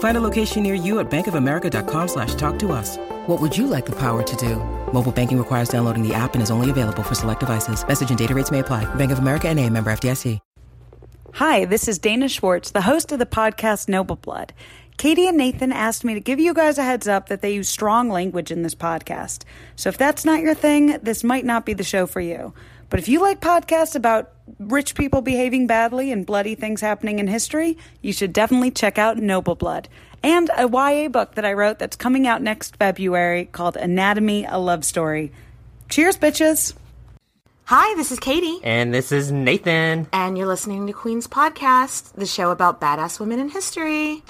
[0.00, 2.98] Find a location near you at bankofamerica.com slash talk to us.
[3.26, 4.56] What would you like the power to do?
[4.92, 7.86] Mobile banking requires downloading the app and is only available for select devices.
[7.86, 8.92] Message and data rates may apply.
[8.96, 10.38] Bank of America and a member FDIC.
[11.34, 14.52] Hi, this is Dana Schwartz, the host of the podcast Noble Blood.
[14.96, 17.68] Katie and Nathan asked me to give you guys a heads up that they use
[17.68, 19.44] strong language in this podcast.
[19.76, 22.52] So if that's not your thing, this might not be the show for you.
[22.88, 27.28] But if you like podcasts about rich people behaving badly and bloody things happening in
[27.28, 29.88] history, you should definitely check out Noble Blood
[30.22, 34.58] and a YA book that I wrote that's coming out next February called Anatomy a
[34.58, 35.32] Love Story.
[35.88, 36.74] Cheers, bitches.
[37.64, 38.58] Hi, this is Katie.
[38.64, 40.08] And this is Nathan.
[40.12, 44.22] And you're listening to Queen's Podcast, the show about badass women in history.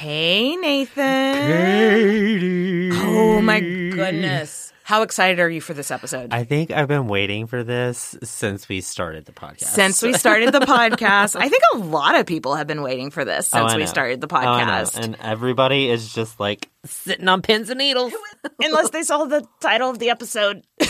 [0.00, 1.34] Hey, Nathan.
[1.46, 2.90] Katie.
[2.90, 4.69] Oh, my goodness.
[4.90, 6.32] How excited are you for this episode?
[6.32, 9.66] I think I've been waiting for this since we started the podcast.
[9.66, 13.24] Since we started the podcast, I think a lot of people have been waiting for
[13.24, 14.98] this Oh, since I we started the Oh, podcast.
[14.98, 18.12] And everybody is just like sitting on pins and needles.
[18.58, 20.64] Unless they saw the title of the episode.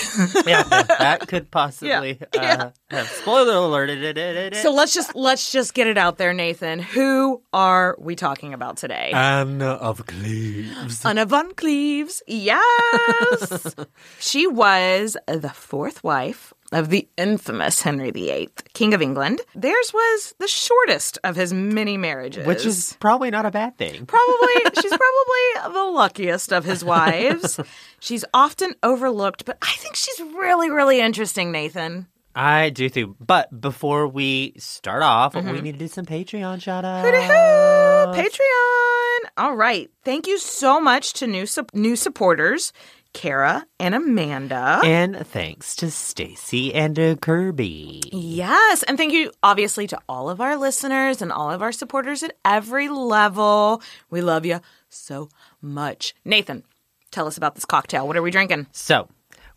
[0.47, 2.71] yeah, that, that could possibly Yeah.
[2.91, 4.55] Uh, have spoiler alert.
[4.57, 6.79] So let's just let's just get it out there, Nathan.
[6.79, 9.11] Who are we talking about today?
[9.13, 11.05] Anne of Cleves.
[11.05, 12.23] Anna von Cleves.
[12.27, 13.75] Yes.
[14.19, 19.41] she was the fourth wife of the infamous Henry VIII, King of England.
[19.55, 22.47] Theirs was the shortest of his many marriages.
[22.47, 24.07] Which is probably not a bad thing.
[24.07, 27.59] probably she's probably the luckiest of his wives.
[28.01, 32.07] she's often overlooked, but I think she's really, really interesting, Nathan.
[32.35, 33.17] I do too.
[33.19, 35.65] But before we start off, we mm-hmm.
[35.65, 37.09] need to do some Patreon shout outs.
[37.09, 38.23] Hoo-hoo!
[38.23, 39.31] Patreon.
[39.37, 39.91] All right.
[40.05, 42.73] Thank you so much to new sup- new supporters,
[43.13, 44.81] Kara and Amanda.
[44.85, 48.03] And thanks to Stacy and uh, Kirby.
[48.13, 52.23] Yes, and thank you obviously to all of our listeners and all of our supporters
[52.23, 53.83] at every level.
[54.11, 55.29] We love you so
[55.61, 56.15] much.
[56.25, 56.65] Nathan,
[57.11, 58.07] tell us about this cocktail.
[58.07, 58.67] What are we drinking?
[58.73, 59.09] So,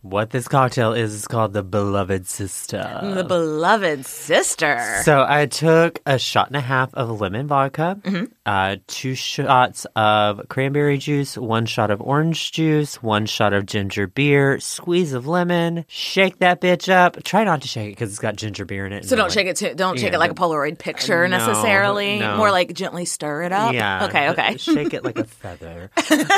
[0.03, 2.99] what this cocktail is is called the Beloved Sister.
[3.15, 5.01] The beloved sister.
[5.03, 7.99] So I took a shot and a half of lemon vodka,
[8.45, 14.05] uh, two shots of cranberry juice, one shot of orange juice, one shot of ginger
[14.07, 15.85] beer, squeeze of lemon.
[15.87, 17.23] Shake that bitch up.
[17.23, 19.05] Try not to shake it because it's got ginger beer in it.
[19.05, 19.73] So don't shake it too.
[19.73, 22.19] Don't shake Yeah, it like a Polaroid picture no, necessarily.
[22.19, 22.35] no.
[22.37, 23.73] More like gently stir it up.
[23.73, 24.05] Yeah.
[24.05, 24.29] Okay.
[24.31, 24.57] Okay.
[24.57, 25.89] Shake it like a feather.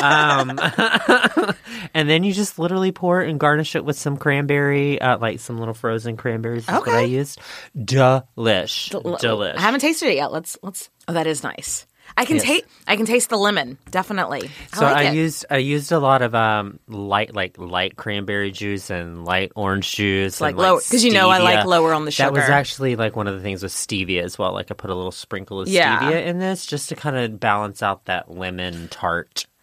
[0.03, 0.59] um,
[1.95, 5.39] and then you just literally pour it and garnish it with some cranberry, uh, like
[5.39, 6.63] some little frozen cranberries.
[6.63, 7.39] Is what I used.
[7.77, 8.89] Delish.
[8.91, 9.55] Delish.
[9.55, 10.31] I haven't tasted it yet.
[10.31, 10.89] Let's let's.
[11.07, 11.85] Oh, that is nice.
[12.17, 12.45] I can Yes.
[12.45, 12.65] taste.
[12.87, 13.79] I can taste the lemon.
[13.89, 14.49] Definitely.
[14.73, 15.15] I So like I it.
[15.15, 19.91] used I used a lot of um light like light cranberry juice and light orange
[19.95, 22.27] juice like and, lower- 'cause you know I like lower on the sugar.
[22.29, 24.53] That was actually like one of the things with stevia as well.
[24.53, 25.99] Like I put a little sprinkle of Yeah.
[25.99, 28.87] stevia in this just to kind of balance out that lemon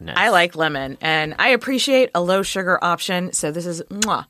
[0.06, 0.24] tartness.
[0.24, 3.32] I like lemon, and I appreciate a low sugar option.
[3.32, 4.26] So this is mwah.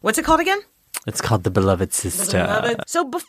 [0.00, 0.60] What's it called again?
[1.06, 2.76] It's called the beloved sister.
[2.86, 3.26] So before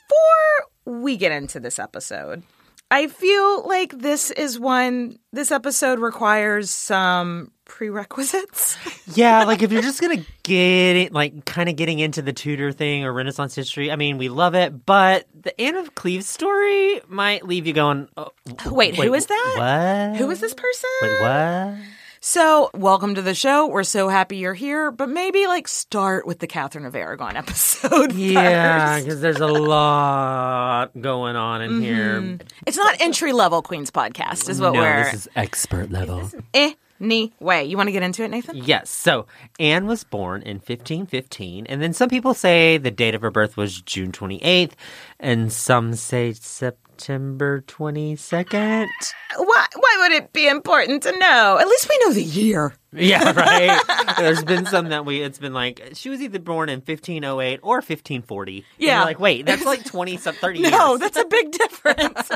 [0.85, 2.43] we get into this episode,
[2.91, 5.17] I feel like this is one.
[5.33, 8.77] This episode requires some prerequisites.
[9.13, 12.71] Yeah, like if you're just gonna get it, like kind of getting into the Tudor
[12.71, 16.99] thing or Renaissance history, I mean, we love it, but the Anne of Cleves story
[17.07, 18.31] might leave you going, oh,
[18.65, 20.07] Wait, who is that?
[20.09, 20.17] What?
[20.17, 20.89] Who is this person?
[21.03, 21.75] Wait, what?
[22.19, 23.67] So, welcome to the show.
[23.67, 28.13] We're so happy you're here, but maybe like start with the Catherine of Aragon episode.
[28.13, 32.19] Yeah, because there's a lot going on in here.
[32.19, 32.47] Mm-hmm.
[32.65, 35.03] It's not entry level Queens podcast, is what no, we're.
[35.03, 36.27] this is expert level.
[36.55, 36.73] Eh,
[37.05, 38.57] Anyway, you want to get into it, Nathan?
[38.57, 38.89] Yes.
[38.89, 39.27] So
[39.59, 43.55] Anne was born in 1515, and then some people say the date of her birth
[43.55, 44.71] was June 28th,
[45.19, 48.85] and some say September 22nd.
[48.85, 51.59] Uh, why, why would it be important to know?
[51.61, 52.73] At least we know the year.
[52.97, 54.15] Yeah, right.
[54.17, 55.21] There's been some that we.
[55.21, 58.63] It's been like she was either born in 1508 or 1540.
[58.77, 58.95] Yeah.
[58.99, 60.71] you're like wait, that's like 20 some 30 years.
[60.71, 62.29] No, that's a big difference.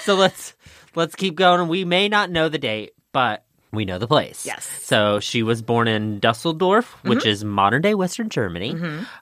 [0.00, 0.54] so let's
[0.96, 1.68] let's keep going.
[1.68, 4.44] We may not know the date, but We know the place.
[4.46, 4.66] Yes.
[4.66, 4.82] Mm-hmm.
[4.84, 8.74] So she was born in Dusseldorf, which is modern day Western Germany.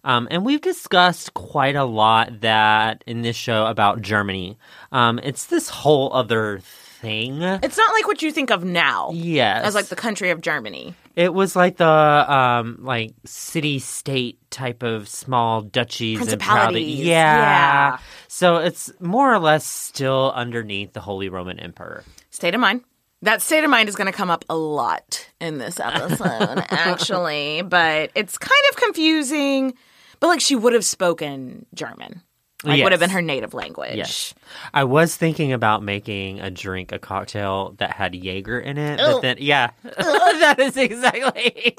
[0.05, 4.59] Um, and we've discussed quite a lot that in this show about Germany.
[4.91, 7.43] Um, it's this whole other thing.
[7.43, 9.11] It's not like what you think of now.
[9.13, 9.65] Yes.
[9.65, 10.95] As like the country of Germany.
[11.17, 17.07] It was like the um like city state type of small duchies and Principalities, proud-
[17.07, 17.99] yeah.
[18.29, 22.05] So it's more or less still underneath the Holy Roman Emperor.
[22.31, 22.83] State of mind.
[23.23, 27.63] That state of mind is going to come up a lot in this episode, actually,
[27.63, 29.75] but it's kind of confusing.
[30.19, 32.23] But like she would have spoken German,
[32.65, 33.97] like would have been her native language.
[33.97, 34.35] Yes.
[34.73, 39.07] I was thinking about making a drink, a cocktail that had Jaeger in it, Ew.
[39.07, 41.75] but then yeah, that is exactly.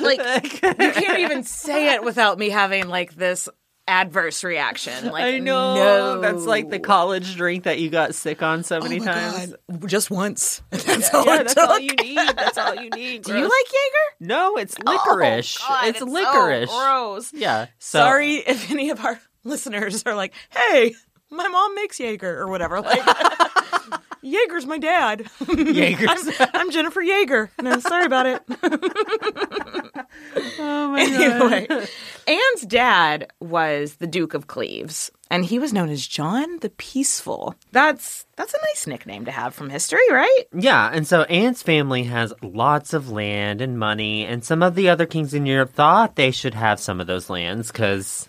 [0.00, 3.48] like you can't even say it without me having like this
[3.88, 4.92] adverse reaction.
[5.12, 6.20] Like I know no.
[6.20, 9.12] that's like the college drink that you got sick on so oh many Oh my
[9.12, 9.54] times.
[9.70, 9.88] God.
[9.88, 10.62] just once.
[10.70, 12.16] That's all Yeah, it that's all you need.
[12.16, 13.22] That's all you need.
[13.24, 14.16] Do you like Jaeger?
[14.20, 15.58] No, it's oh, licorice.
[15.62, 16.70] Oh, God, it's, so licorice.
[16.70, 17.32] gross.
[17.32, 17.66] Yeah.
[17.78, 20.94] So, Sorry if any of our listeners are like, "Hey,
[21.30, 23.02] my mom makes Jaeger or whatever." Like,
[24.22, 25.28] Jaeger's my dad.
[25.48, 26.28] Jaeger's.
[26.40, 27.50] I'm, I'm Jennifer Jaeger.
[27.60, 28.42] No, sorry about it.
[30.58, 31.20] oh my God.
[31.20, 31.86] anyway,
[32.26, 37.56] Anne's dad was the Duke of Cleves, and he was known as John the Peaceful.
[37.72, 40.44] That's that's a nice nickname to have from history, right?
[40.54, 44.88] Yeah, and so Anne's family has lots of land and money, and some of the
[44.88, 48.28] other kings in Europe thought they should have some of those lands because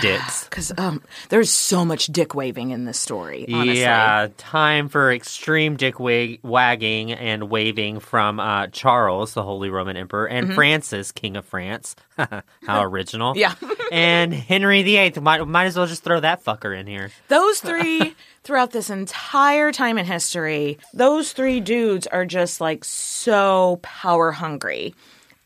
[0.00, 0.44] dicks.
[0.52, 3.46] Because um, there's so much dick waving in this story.
[3.50, 3.80] Honestly.
[3.80, 9.96] Yeah, time for extreme dick wag- wagging and waving from uh, Charles, the Holy Roman
[9.96, 11.96] Emperor, and Francis, King of France.
[12.18, 13.34] How original.
[13.34, 13.54] Yeah.
[13.92, 15.20] and Henry VIII.
[15.20, 17.10] Might, might as well just throw that fucker in here.
[17.28, 18.14] Those three,
[18.44, 24.94] throughout this entire time in history, those three dudes are just like so power hungry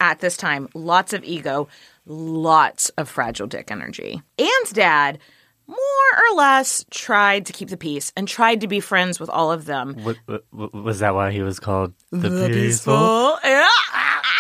[0.01, 0.69] at this time.
[0.75, 1.69] Lots of ego,
[2.07, 4.23] lots of fragile dick energy.
[4.39, 5.19] Anne's dad,
[5.67, 9.51] more or less, tried to keep the peace and tried to be friends with all
[9.53, 9.95] of them.
[9.95, 13.39] W- w- w- was that why he was called the, peaceful?
[13.45, 13.67] Yeah.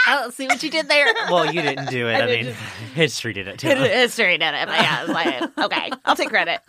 [0.09, 1.07] Oh, see what you did there.
[1.31, 2.15] well, you didn't do it.
[2.15, 2.55] I, mean,
[2.95, 3.69] history did it too.
[3.69, 6.61] History did it, but yeah, it's like, okay, I'll take credit.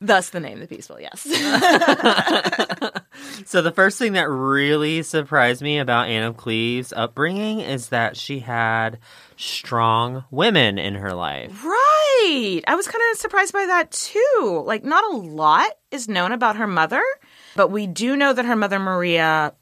[0.00, 1.24] Thus the name The Peaceful, yes.
[3.46, 8.16] So the first thing that really surprised me about Anne of Cleves' upbringing is that
[8.16, 8.98] she had
[9.36, 11.64] strong women in her life.
[11.64, 12.62] Right.
[12.66, 14.62] I was kind of surprised by that too.
[14.64, 17.02] Like, not a lot is known about her mother,
[17.56, 19.54] but we do know that her mother, Maria,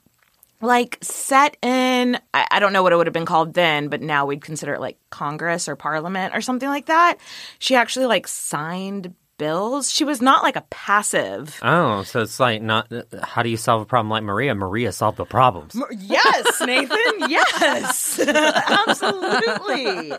[0.60, 4.02] like set in, I, I don't know what it would have been called then, but
[4.02, 7.16] now we'd consider it like Congress or Parliament or something like that.
[7.58, 9.90] She actually like signed bills.
[9.90, 11.58] She was not like a passive.
[11.62, 12.92] Oh, so it's like not.
[13.22, 14.54] How do you solve a problem like Maria?
[14.54, 15.74] Maria solved the problems.
[15.98, 16.98] Yes, Nathan.
[17.28, 20.12] yes, absolutely.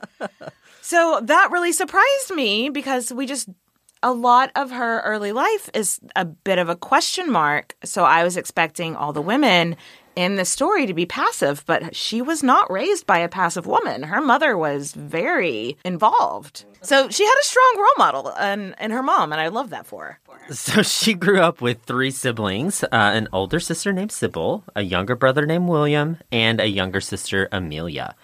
[0.81, 3.47] So that really surprised me because we just
[4.03, 7.75] a lot of her early life is a bit of a question mark.
[7.83, 9.77] So I was expecting all the women
[10.21, 14.03] in the story to be passive, but she was not raised by a passive woman.
[14.03, 16.65] Her mother was very involved.
[16.81, 19.87] So she had a strong role model and, in her mom, and I love that
[19.87, 20.53] for her.
[20.53, 25.15] So she grew up with three siblings: uh, an older sister named Sybil, a younger
[25.15, 28.15] brother named William, and a younger sister Amalia.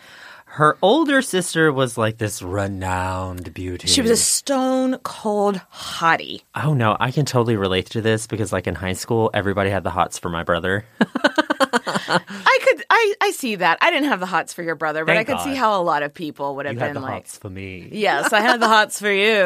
[0.46, 3.88] Her older sister was like this renowned beauty.
[3.88, 6.42] She was a stone cold hottie.
[6.56, 9.84] Oh no, I can totally relate to this because like in high school, everybody had
[9.84, 10.86] the hots for my brother.
[11.60, 13.78] I could, I, I see that.
[13.82, 15.84] I didn't have the hots for your brother, but Thank I could see how a
[15.84, 17.90] lot of people would have you been had the like, hots for me.
[17.92, 19.38] "Yes, I had the hots for you."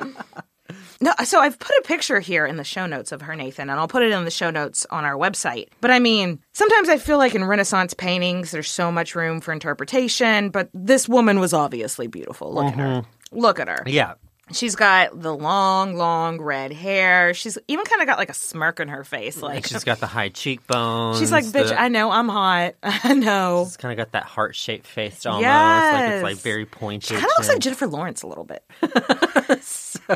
[1.00, 3.78] no, so I've put a picture here in the show notes of her, Nathan, and
[3.78, 5.68] I'll put it in the show notes on our website.
[5.80, 9.52] But I mean, sometimes I feel like in Renaissance paintings, there's so much room for
[9.52, 10.50] interpretation.
[10.50, 12.52] But this woman was obviously beautiful.
[12.52, 12.84] Look at her.
[12.84, 13.38] Mm-hmm.
[13.38, 13.82] Look at her.
[13.86, 14.14] Yeah.
[14.52, 17.34] She's got the long, long red hair.
[17.34, 19.40] She's even kind of got like a smirk on her face.
[19.40, 21.18] Like She's got the high cheekbones.
[21.18, 22.74] She's like, bitch, the- I know I'm hot.
[22.82, 23.62] I know.
[23.66, 25.44] It's kind of got that heart shaped face almost.
[25.44, 26.42] Like it's like Yes.
[26.42, 27.10] very pointed.
[27.10, 27.58] Kind of looks like.
[27.60, 28.64] Jennifer Lawrence a little bit.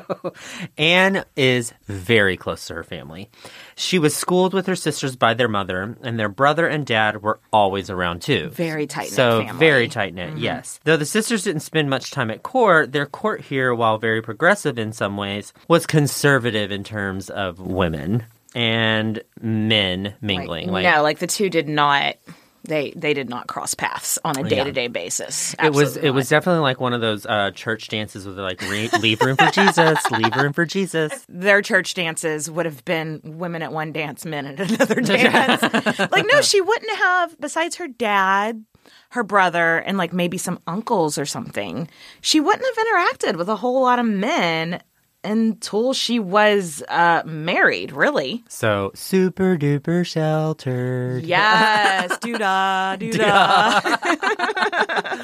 [0.79, 3.31] Anne is very close to her family.
[3.77, 7.41] She was schooled with her sisters by their mother, and their brother and dad were
[7.53, 8.51] always around too.
[8.51, 9.59] Very tight knit So family.
[9.59, 10.39] very tight knit, mm-hmm.
[10.39, 10.81] yes.
[10.85, 14.79] Though the sisters didn't spend much time at court, their court here, while very progressive
[14.79, 18.25] in some ways, was conservative in terms of women
[18.55, 20.71] and men mingling.
[20.71, 22.17] Like no, like the two did not
[22.65, 25.55] they they did not cross paths on a day to day basis.
[25.55, 28.61] It was Absolutely it was definitely like one of those uh, church dances with like
[28.63, 31.25] re- leave room for Jesus, leave room for Jesus.
[31.29, 35.63] their church dances would have been women at one dance, men at another dance.
[36.11, 38.65] like, no, she wouldn't have, besides her dad,
[39.11, 41.89] her brother, and like maybe some uncles or something,
[42.21, 44.83] she wouldn't have interacted with a whole lot of men
[45.25, 48.45] until she was uh, married, really.
[48.49, 51.25] So super duper sheltered.
[51.25, 53.97] Yes, doo-da, doo-da.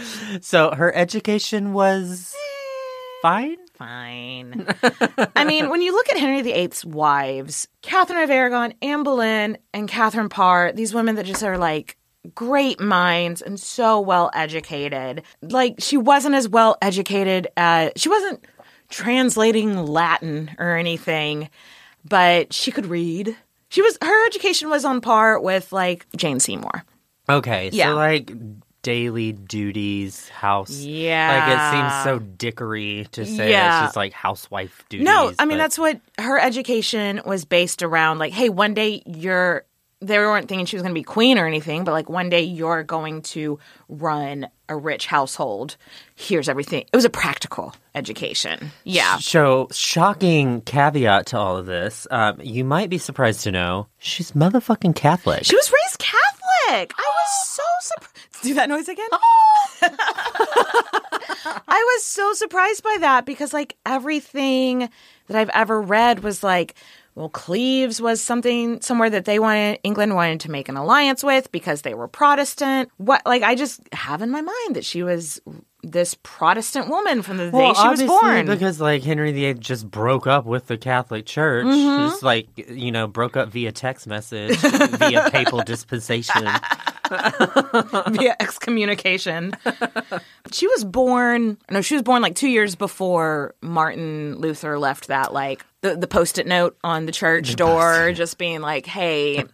[0.41, 2.35] So her education was
[3.23, 3.57] fine.
[3.75, 4.67] Fine.
[5.37, 9.89] I mean, when you look at Henry VIII's wives, Catherine of Aragon, Anne Boleyn, and
[9.89, 11.97] Catherine Parr, these women that just are like
[12.35, 15.23] great minds and so well educated.
[15.41, 18.45] Like, she wasn't as well educated as, she wasn't
[18.91, 21.49] translating Latin or anything,
[22.05, 23.37] but she could read.
[23.69, 26.85] She was, her education was on par with like Jane Seymour.
[27.29, 27.91] Okay, Yeah.
[27.91, 28.33] so like
[28.83, 30.71] daily duties, house.
[30.81, 31.47] Yeah.
[31.47, 33.79] like it seems so dickery to say Yeah.
[33.85, 35.05] it's just like housewife duties.
[35.05, 38.19] No, I mean but- that's what her education was based around.
[38.19, 39.65] Like, hey, one day you're.
[40.03, 42.41] They weren't thinking she was going to be queen or anything, but like one day
[42.41, 43.59] you're going to
[43.91, 45.77] run a rich household.
[46.15, 46.87] Here's everything.
[46.91, 48.71] It was a practical education.
[48.85, 49.19] Yeah.
[49.19, 52.07] So, shocking caveat to all of this.
[52.11, 55.45] Um, you might be surprised to know she's motherfucking Catholic.
[55.45, 56.93] She was raised Catholic.
[56.97, 58.17] I was so surprised.
[58.43, 59.09] Do that noise again?
[61.69, 64.89] I was so surprised by that because, like, everything
[65.27, 66.75] that I've ever read was like,
[67.15, 71.51] well, Cleves was something somewhere that they wanted, England wanted to make an alliance with
[71.53, 72.89] because they were Protestant.
[72.99, 75.41] What, like, I just have in my mind that she was
[75.83, 78.47] this Protestant woman from the well, day she was born.
[78.47, 82.09] because like Henry VIII just broke up with the Catholic Church, Mm-hmm.
[82.09, 86.47] just like you know broke up via text message, via papal dispensation.
[87.11, 89.53] via excommunication.
[90.53, 95.33] she was born, no, she was born like two years before Martin Luther left that,
[95.33, 99.45] like, the, the post it note on the church door, just being like, hey,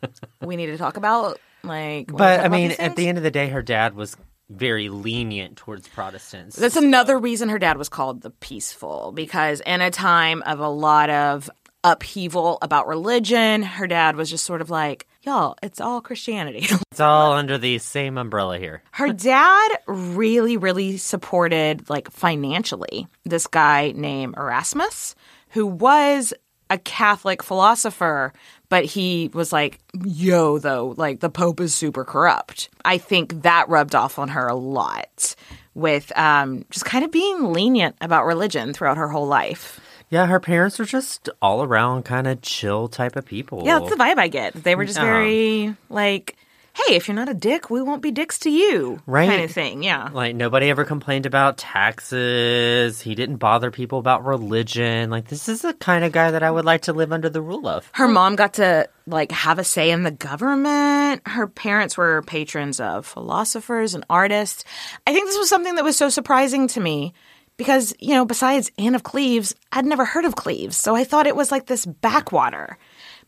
[0.42, 3.48] we need to talk about, like, But I mean, at the end of the day,
[3.48, 4.16] her dad was
[4.48, 6.56] very lenient towards Protestants.
[6.56, 10.68] That's another reason her dad was called the peaceful because in a time of a
[10.68, 11.50] lot of
[11.82, 16.66] upheaval about religion, her dad was just sort of like, y'all, it's all Christianity.
[16.90, 18.82] it's all under the same umbrella here.
[18.92, 25.14] her dad really, really supported, like financially, this guy named Erasmus,
[25.50, 26.34] who was
[26.68, 28.32] a Catholic philosopher,
[28.68, 32.68] but he was like, yo, though, like the Pope is super corrupt.
[32.84, 35.34] I think that rubbed off on her a lot
[35.74, 39.78] with um, just kind of being lenient about religion throughout her whole life.
[40.08, 43.62] Yeah, her parents were just all around kind of chill type of people.
[43.64, 44.54] Yeah, that's the vibe I get.
[44.54, 45.04] They were just Yeah.
[45.04, 46.36] very like,
[46.76, 49.00] hey, if you're not a dick, we won't be dicks to you.
[49.06, 49.28] Right.
[49.28, 49.82] Kind of thing.
[49.82, 50.10] Yeah.
[50.12, 53.00] Like nobody ever complained about taxes.
[53.00, 55.10] He didn't bother people about religion.
[55.10, 57.40] Like this is the kind of guy that I would like to live under the
[57.42, 57.90] rule of.
[57.94, 61.22] her mom got to like have a say in the government.
[61.26, 64.64] Her parents were patrons of philosophers and artists.
[65.06, 67.14] I think this was something that was so surprising to me
[67.56, 70.76] because, you know, besides Anne of Cleves, I'd never heard of Cleves.
[70.76, 72.78] So I thought it was like this backwater.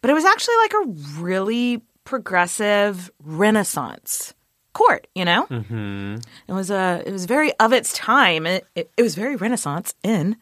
[0.01, 4.33] But it was actually like a really progressive renaissance
[4.73, 5.45] court, you know?
[5.51, 6.17] Mm-hmm.
[6.49, 8.47] It was a it was very of its time.
[8.47, 10.37] It, it, it was very renaissance in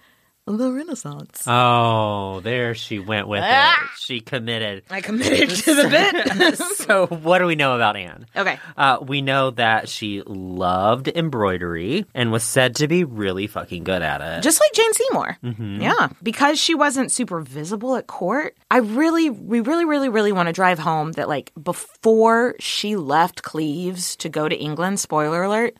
[0.46, 1.42] the renaissance.
[1.46, 3.72] Oh, there she went with Ah!
[3.82, 3.90] it.
[3.98, 4.84] She committed.
[4.90, 6.56] I committed to the bit.
[6.76, 8.26] so, what do we know about Anne?
[8.36, 8.58] Okay.
[8.76, 14.02] Uh, we know that she loved embroidery and was said to be really fucking good
[14.02, 14.42] at it.
[14.42, 15.38] just like Jane Seymour.
[15.82, 18.56] Yeah, because she wasn't super visible at court.
[18.70, 23.42] I really, we really, really, really want to drive home that like before she left
[23.42, 25.00] Cleves to go to England.
[25.00, 25.76] Spoiler alert.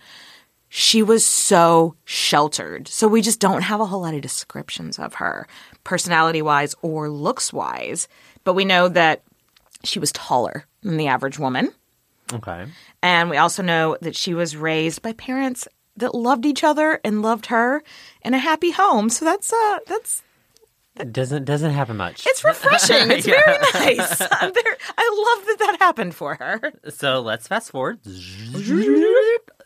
[0.68, 2.88] She was so sheltered.
[2.88, 5.46] So we just don't have a whole lot of descriptions of her,
[5.84, 8.08] personality wise or looks wise.
[8.44, 9.22] But we know that
[9.84, 11.72] she was taller than the average woman.
[12.32, 12.66] okay.
[13.02, 17.22] And we also know that she was raised by parents that loved each other and
[17.22, 17.82] loved her
[18.22, 19.08] in a happy home.
[19.08, 20.22] So that's uh that's
[20.98, 22.26] It doesn't doesn't happen much.
[22.26, 23.10] it's refreshing.
[23.12, 24.20] It's very nice.
[24.20, 26.72] I'm very, I love that that happened for her.
[26.90, 28.00] So let's fast forward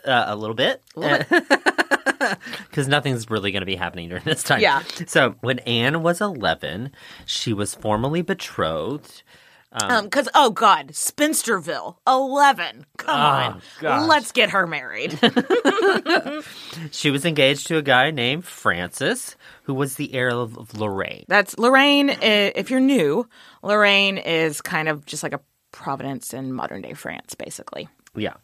[0.05, 0.83] uh, a little bit.
[0.95, 4.61] Because nothing's really going to be happening during this time.
[4.61, 4.83] Yeah.
[5.07, 6.93] So when Anne was 11,
[7.27, 9.23] she was formally betrothed.
[9.73, 12.87] Um, because oh god, Spinsterville, eleven.
[12.97, 14.09] Come on, gosh.
[14.09, 15.17] let's get her married.
[16.91, 21.25] She was engaged to a guy named Francis, who was the heir of, Lorraine.
[21.29, 22.11] That's Lorraine.
[22.11, 23.29] i- If you're new,
[23.63, 25.41] Lorraine is kind of just like a
[25.73, 27.89] Providence in modern day France, basically.
[28.15, 28.35] Yeah.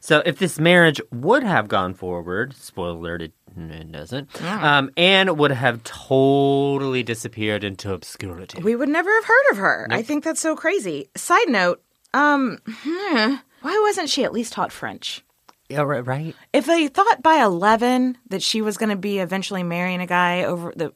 [0.00, 5.36] So if this marriage would have gone forward, spoiler alert, it, it doesn't, um, Anne
[5.36, 8.62] would have totally disappeared into obscurity.
[8.62, 9.86] We would never have heard of her.
[9.90, 11.08] I think that's so crazy.
[11.16, 11.82] Side note,
[12.14, 15.22] um, hmm, why wasn't she at least taught French?
[15.68, 16.34] yeah, right, right?
[16.52, 20.42] If they thought by 11 that she was going to be eventually marrying a guy
[20.42, 20.92] over the.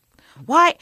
[0.47, 0.75] Why?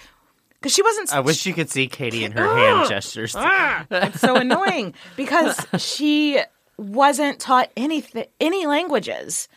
[0.54, 1.12] Because she wasn't.
[1.12, 3.34] I wish you could see Katie and her hand gestures.
[3.36, 6.40] Ah, it's so annoying because she
[6.78, 9.48] wasn't taught anything, any languages.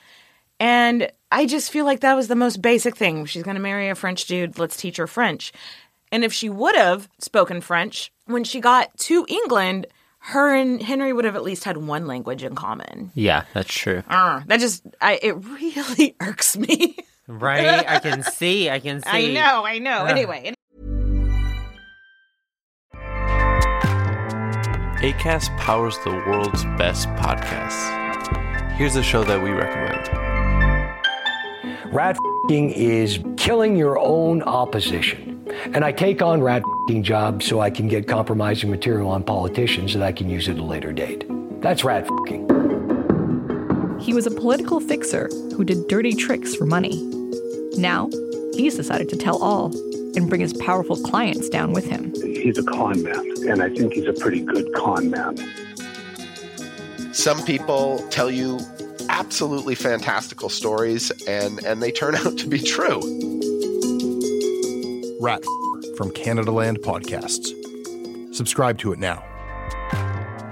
[0.59, 3.25] And I just feel like that was the most basic thing.
[3.25, 4.57] She's going to marry a French dude.
[4.57, 5.51] Let's teach her French.
[6.11, 9.87] And if she would have spoken French when she got to England,
[10.19, 13.11] her and Henry would have at least had one language in common.
[13.15, 14.01] Yeah, that's true.
[14.07, 16.97] Uh, that just, I, it really irks me.
[17.27, 17.85] Right?
[17.87, 18.69] I can see.
[18.69, 19.09] I can see.
[19.09, 20.05] I know, I know.
[20.05, 20.53] Anyway,
[25.05, 28.71] ACAST powers the world's best podcasts.
[28.71, 30.09] Here's a show that we recommend.
[31.93, 32.17] Rat
[32.49, 35.47] ing is killing your own opposition.
[35.75, 39.93] And I take on rat ing jobs so I can get compromising material on politicians
[39.93, 41.23] that I can use at a later date.
[41.61, 42.49] That's rat ing.
[43.99, 46.95] He was a political fixer who did dirty tricks for money.
[47.77, 48.09] Now,
[48.55, 49.71] he's decided to tell all
[50.15, 52.13] and bring his powerful clients down with him.
[52.21, 55.37] he's a con man, and I think he's a pretty good con man.
[57.13, 58.59] Some people tell you
[59.09, 62.99] absolutely fantastical stories and and they turn out to be true.
[65.21, 65.43] Rat
[65.97, 67.53] from Canadaland Podcasts.
[68.35, 69.23] Subscribe to it now.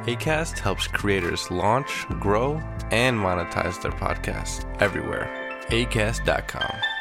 [0.05, 2.55] ACAST helps creators launch, grow,
[2.91, 5.29] and monetize their podcasts everywhere.
[5.69, 6.92] ACAST.com.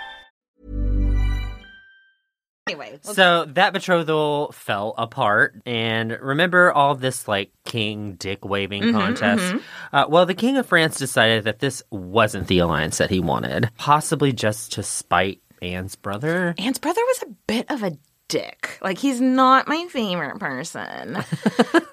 [3.03, 9.57] So that betrothal fell apart, and remember all this like king dick waving contest?
[9.93, 13.71] Uh, well, the king of France decided that this wasn't the alliance that he wanted,
[13.77, 16.55] possibly just to spite Anne's brother.
[16.59, 17.97] Anne's brother was a bit of a
[18.29, 18.79] dick.
[18.81, 21.09] Like he's not my favorite person.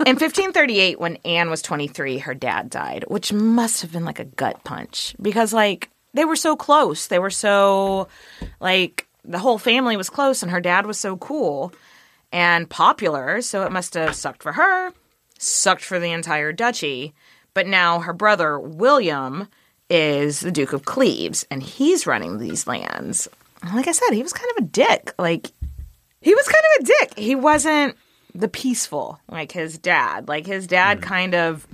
[0.06, 4.26] In 1538, when Anne was 23, her dad died, which must have been like a
[4.26, 7.08] gut punch because like they were so close.
[7.08, 8.08] They were so
[8.62, 11.72] like the whole family was close, and her dad was so cool
[12.32, 13.42] and popular.
[13.42, 14.92] So it must have sucked for her,
[15.38, 17.14] sucked for the entire duchy.
[17.54, 19.48] But now her brother William
[19.90, 23.28] is the Duke of Cleves, and he's running these lands.
[23.74, 25.14] Like I said, he was kind of a dick.
[25.20, 25.52] Like
[26.22, 27.18] he was kind of a dick.
[27.18, 27.96] He wasn't
[28.34, 30.28] the peaceful like his dad.
[30.28, 31.04] Like his dad hmm.
[31.04, 31.68] kind of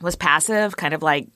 [0.00, 1.26] was passive, kind of like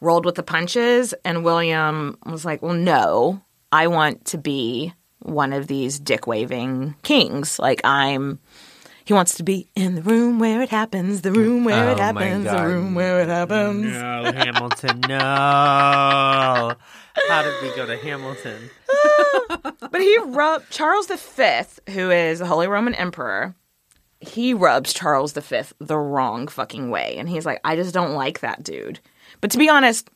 [0.00, 1.14] rolled with the punches.
[1.24, 3.40] And William was like, well, no,
[3.72, 7.58] I want to be one of these dick waving kings.
[7.58, 8.38] Like I'm.
[9.04, 11.98] He wants to be in the room where it happens, the room where Oh it
[11.98, 13.86] happens, the room where it happens.
[13.86, 15.18] No, Hamilton, no.
[17.28, 18.70] How did we go to Hamilton?
[19.90, 23.54] But he rubbed Charles V, who is the Holy Roman Emperor.
[24.20, 28.40] He rubs Charles V the wrong fucking way, and he's like, I just don't like
[28.40, 29.00] that dude.
[29.42, 30.08] But to be honest,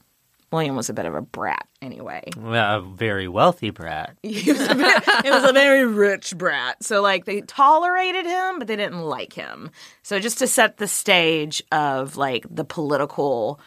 [0.53, 2.23] William was a bit of a brat anyway.
[2.37, 4.17] Well, a very wealthy brat.
[4.23, 6.83] He was a bit, it was a very rich brat.
[6.83, 9.71] So like they tolerated him, but they didn't like him.
[10.03, 13.61] So just to set the stage of like the political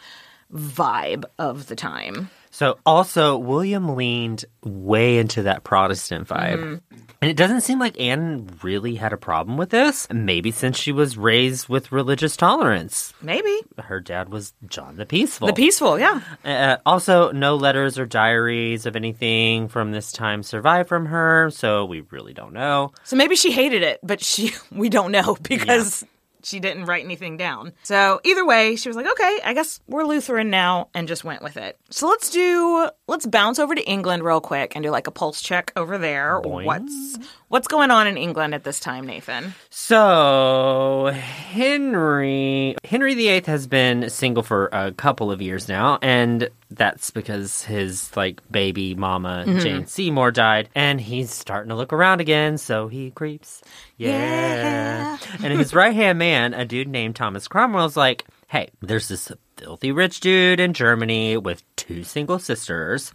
[0.52, 2.30] vibe of the time.
[2.50, 6.58] So also William leaned way into that Protestant vibe.
[6.58, 6.96] Mm-hmm.
[7.22, 10.08] And it doesn't seem like Anne really had a problem with this.
[10.10, 13.12] Maybe since she was raised with religious tolerance.
[13.20, 15.46] Maybe Her dad was John the Peaceful.
[15.46, 16.22] the peaceful, yeah.
[16.44, 21.84] Uh, also, no letters or diaries of anything from this time survive from her, so
[21.84, 22.92] we really don't know.
[23.04, 26.04] So maybe she hated it, but she we don't know because
[26.42, 27.72] she didn't write anything down.
[27.82, 31.42] So either way, she was like, "Okay, I guess we're Lutheran now," and just went
[31.42, 31.78] with it.
[31.90, 35.42] So let's do let's bounce over to England real quick and do like a pulse
[35.42, 36.40] check over there.
[36.42, 36.64] Boing.
[36.64, 39.54] What's what's going on in England at this time, Nathan?
[39.70, 47.10] So Henry Henry VIII has been single for a couple of years now, and that's
[47.10, 49.58] because his like baby mama mm-hmm.
[49.58, 52.58] Jane Seymour died, and he's starting to look around again.
[52.58, 53.62] So he creeps,
[53.96, 55.18] yeah.
[55.42, 59.92] and his right hand man, a dude named Thomas Cromwell's like, hey, there's this filthy
[59.92, 63.12] rich dude in Germany with two single sisters.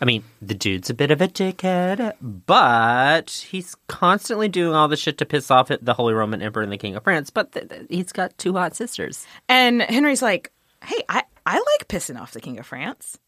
[0.00, 4.96] I mean, the dude's a bit of a dickhead, but he's constantly doing all the
[4.96, 7.30] shit to piss off the Holy Roman Emperor and the King of France.
[7.30, 9.26] But th- th- he's got two hot sisters.
[9.48, 10.50] And Henry's like,
[10.82, 13.18] "Hey, I I like pissing off the King of France."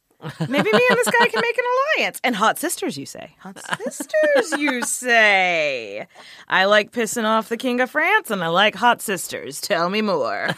[0.40, 1.64] Maybe me and this guy can make an
[1.98, 2.20] alliance.
[2.24, 3.36] And hot sisters, you say.
[3.40, 6.06] Hot sisters, you say.
[6.48, 9.60] I like pissing off the King of France and I like hot sisters.
[9.60, 10.48] Tell me more.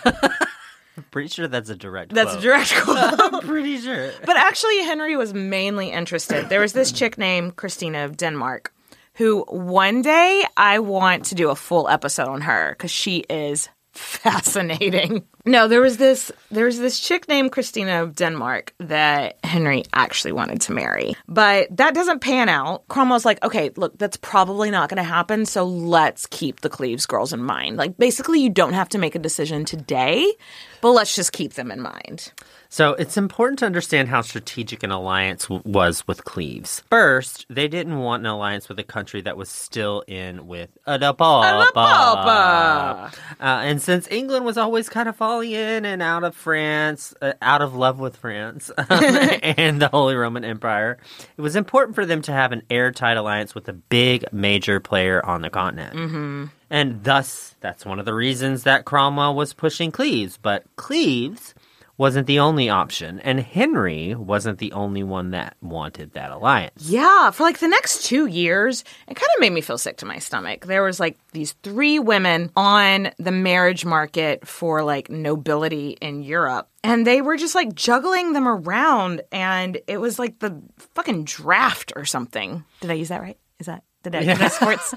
[1.11, 2.15] Pretty sure that's a direct.
[2.15, 2.39] That's quote.
[2.39, 2.97] a direct quote.
[2.99, 4.13] I'm pretty sure.
[4.25, 6.49] But actually, Henry was mainly interested.
[6.49, 8.73] There was this chick named Christina of Denmark
[9.17, 13.69] who one day I want to do a full episode on her because she is
[13.97, 15.25] fascinating.
[15.45, 20.33] No, there was this there was this chick named Christina of Denmark that Henry actually
[20.33, 21.15] wanted to marry.
[21.29, 22.87] But that doesn't pan out.
[22.89, 27.33] Cromwell's like, okay, look, that's probably not gonna happen, so let's keep the Cleves girls
[27.33, 27.77] in mind.
[27.77, 30.33] Like basically you don't have to make a decision today,
[30.81, 32.33] but let's just keep them in mind.
[32.68, 36.83] So it's important to understand how strategic an alliance w- was with Cleves.
[36.90, 40.98] First, they didn't want an alliance with a country that was still in with a
[40.98, 41.70] da Papa.
[41.72, 43.12] Papa.
[43.40, 47.33] Uh, and since England was always kind of falling in and out of France, uh,
[47.40, 50.98] out of love with France and the Holy Roman Empire,
[51.37, 55.24] it was important for them to have an airtight alliance with a big major player
[55.24, 55.96] on the continent.
[55.96, 56.44] Mm-hmm.
[56.68, 60.37] And thus, that's one of the reasons that Cromwell was pushing Cleves.
[60.37, 61.55] But Cleves
[61.99, 66.89] wasn't the only option, and Henry wasn't the only one that wanted that alliance.
[66.89, 70.07] Yeah, for like the next two years, it kind of made me feel sick to
[70.07, 70.67] my stomach.
[70.67, 76.69] There was like these three women on the marriage market for like nobility in Europe.
[76.85, 80.61] And they were just like juggling them around, and it was like the
[80.95, 82.65] fucking draft or something.
[82.81, 83.39] Did I use that right?
[83.59, 84.95] Is that did I, did I sports?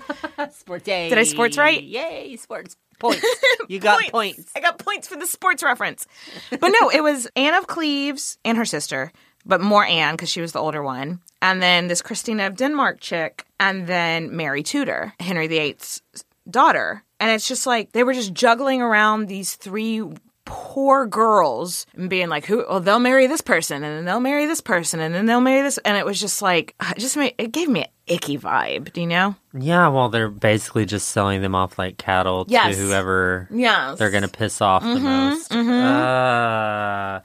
[0.60, 1.10] Sports day.
[1.10, 1.82] Did I sports right?
[1.82, 3.26] Yay, sports points.
[3.68, 4.52] You got points.
[4.56, 6.06] I got points for the sports reference.
[6.50, 9.12] But no, it was Anne of Cleves and her sister,
[9.46, 11.20] but more Anne because she was the older one.
[11.42, 16.02] And then this Christina of Denmark chick, and then Mary Tudor, Henry VIII's
[16.50, 17.04] daughter.
[17.20, 20.04] And it's just like they were just juggling around these three
[20.50, 22.66] poor girls and being like, "Who?
[22.68, 25.62] Well, they'll marry this person, and then they'll marry this person, and then they'll marry
[25.62, 28.92] this." And it was just like, it just made it gave me an icky vibe.
[28.92, 29.36] Do you know?
[29.54, 32.76] Yeah, well, they're basically just selling them off like cattle Yes.
[32.76, 33.98] to whoever Yes.
[34.00, 35.52] they're going to piss off the most.
[35.54, 37.20] Uh,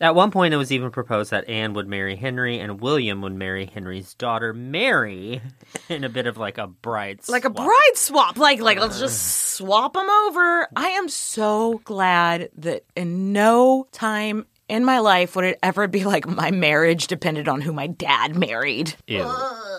[0.00, 3.34] at one point, it was even proposed that Anne would marry Henry and William would
[3.34, 5.40] marry Henry's daughter Mary
[5.88, 7.66] in a bit of like a bride like a swap.
[7.66, 8.38] bride swap.
[8.38, 10.68] Like, like let's just swap them over.
[10.76, 16.04] I am so glad that in no time in my life would it ever be
[16.04, 18.94] like my marriage depended on who my dad married.
[19.06, 19.30] Ew.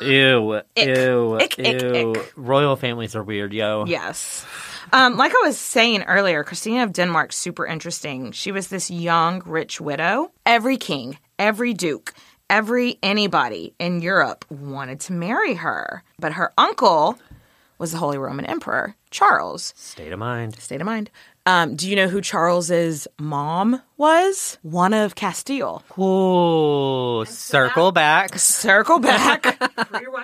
[0.02, 0.54] Ew.
[0.54, 0.66] Ick.
[0.78, 1.38] Ew.
[1.40, 2.16] Ick, ick, Ew.
[2.36, 3.86] Royal families are weird, yo.
[3.86, 4.46] Yes.
[4.94, 8.32] Um, like I was saying earlier, Christina of Denmark, super interesting.
[8.32, 10.32] She was this young, rich widow.
[10.46, 12.14] Every king, every duke,
[12.50, 16.04] every anybody in Europe wanted to marry her.
[16.20, 17.20] But her uncle
[17.78, 19.74] was the Holy Roman Emperor, Charles.
[19.76, 20.58] State of mind.
[20.58, 21.12] State of mind.
[21.48, 24.58] Um, do you know who Charles's mom was?
[24.64, 25.82] Juana of Castile.
[25.98, 28.38] Ooh, circle back.
[28.38, 29.58] Circle back.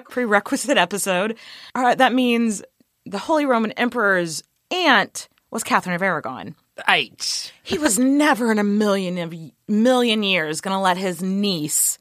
[0.10, 1.38] Prerequisite episode.
[1.76, 2.62] All right, that means
[3.06, 6.56] the Holy Roman Emperor's aunt was Catherine of Aragon.
[6.90, 7.54] Eight.
[7.64, 9.34] He was never in a million of
[9.70, 11.98] million years going to let his niece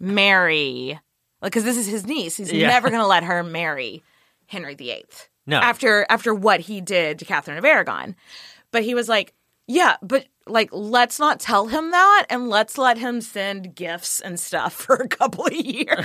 [0.00, 0.98] marry,
[1.42, 2.36] because this is his niece.
[2.38, 2.68] He's Yeah.
[2.68, 4.02] never going to let her marry
[4.46, 5.04] Henry VIII.
[5.46, 5.58] No.
[5.58, 8.16] After after what he did to Catherine of Aragon,
[8.74, 9.32] but he was like,
[9.68, 14.38] yeah, but like let's not tell him that, and let's let him send gifts and
[14.38, 16.04] stuff for a couple of years.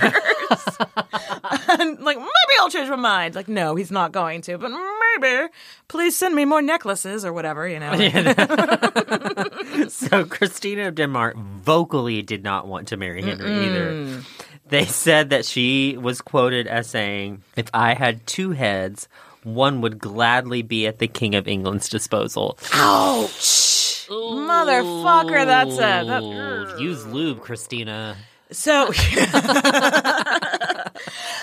[1.68, 3.34] and like maybe I'll change my mind.
[3.34, 5.48] Like no, he's not going to, but maybe
[5.88, 7.66] please send me more necklaces or whatever.
[7.66, 7.90] You know.
[9.88, 14.22] So Christina of Denmark vocally did not want to marry Henry either.
[14.68, 19.08] They said that she was quoted as saying, "If I had two heads,
[19.44, 25.46] one would gladly be at the King of England's disposal." Ouch, motherfucker!
[25.46, 28.16] That's a that, use lube, Christina.
[28.52, 28.86] So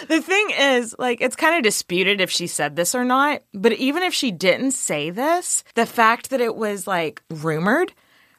[0.07, 3.43] the thing is, like, it's kind of disputed if she said this or not.
[3.53, 7.93] But even if she didn't say this, the fact that it was like rumored,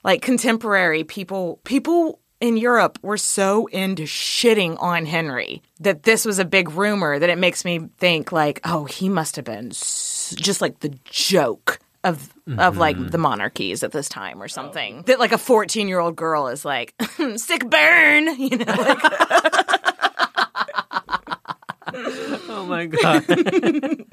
[0.04, 6.38] like contemporary people, people in Europe were so into shitting on Henry that this was
[6.38, 10.34] a big rumor that it makes me think like, oh, he must have been s-
[10.38, 13.08] just like the joke of of like mm-hmm.
[13.08, 15.02] the monarchies at this time or something.
[15.02, 16.94] That like a 14 year old girl is like,
[17.36, 19.02] sick burn, you know, like
[22.50, 23.24] Oh my god.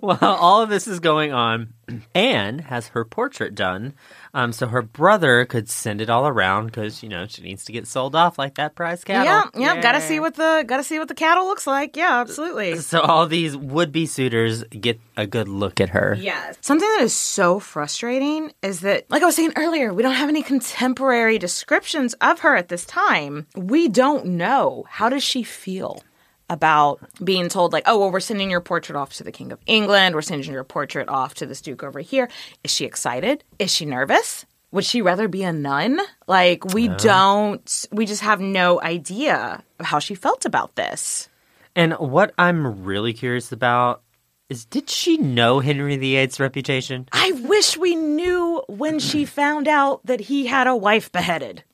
[0.00, 1.72] While all of this is going on,
[2.14, 3.94] Anne has her portrait done,
[4.34, 7.72] um, so her brother could send it all around because you know she needs to
[7.72, 9.24] get sold off like that prize cattle.
[9.24, 11.96] Yeah, yeah, gotta see what the gotta see what the cattle looks like.
[11.96, 12.76] Yeah, absolutely.
[12.76, 16.16] So all these would-be suitors get a good look at her.
[16.18, 16.56] Yes.
[16.60, 20.28] Something that is so frustrating is that, like I was saying earlier, we don't have
[20.28, 23.46] any contemporary descriptions of her at this time.
[23.54, 24.84] We don't know.
[24.88, 26.02] How does she feel
[26.48, 29.58] about being told, like, oh, well, we're sending your portrait off to the King of
[29.66, 30.14] England.
[30.14, 32.28] We're sending your portrait off to this Duke over here.
[32.62, 33.44] Is she excited?
[33.58, 34.46] Is she nervous?
[34.76, 35.98] would she rather be a nun?
[36.26, 41.28] Like, we don't, we just have no idea of how she felt about this.
[41.74, 44.02] And what I'm really curious about
[44.48, 47.08] is did she know Henry VIII's reputation?
[47.10, 51.64] I wish we knew when she found out that he had a wife beheaded.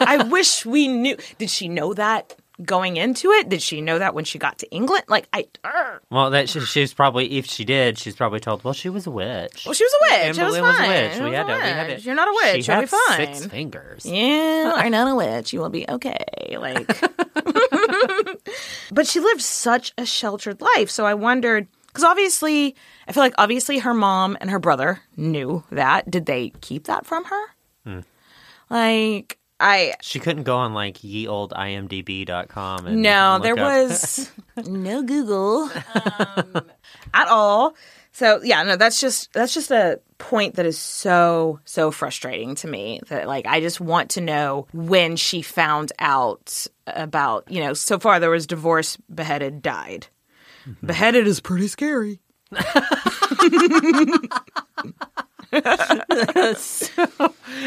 [0.00, 1.16] I wish we knew.
[1.38, 3.48] Did she know that going into it?
[3.48, 5.04] Did she know that when she got to England?
[5.08, 5.46] Like, I.
[5.64, 6.00] Urgh.
[6.10, 9.06] Well, that she, she was probably, if she did, she's probably told, well, she was
[9.06, 9.64] a witch.
[9.66, 10.38] Well, she was a witch.
[10.38, 10.62] Anne it was fine.
[10.62, 11.12] was a witch.
[11.16, 11.98] It We was had to, a we had witch.
[12.00, 12.06] to.
[12.06, 12.64] You're not a witch.
[12.64, 13.34] She You'll had be fine.
[13.34, 14.06] six fingers.
[14.06, 15.52] Yeah, You are not a witch.
[15.52, 16.56] You will be okay.
[16.58, 16.86] Like,
[18.92, 20.90] but she lived such a sheltered life.
[20.90, 22.76] So I wondered because obviously,
[23.08, 26.10] I feel like obviously her mom and her brother knew that.
[26.10, 27.44] Did they keep that from her?
[27.84, 28.00] Hmm.
[28.68, 34.30] Like, I She couldn't go on like ye old imdb.com and no, there up- was
[34.66, 36.62] no Google um,
[37.14, 37.74] at all.
[38.12, 42.66] So yeah, no, that's just that's just a point that is so so frustrating to
[42.66, 43.00] me.
[43.08, 47.72] That like I just want to know when she found out about you know.
[47.74, 50.08] So far there was divorce, beheaded, died.
[50.84, 52.20] Beheaded is pretty scary.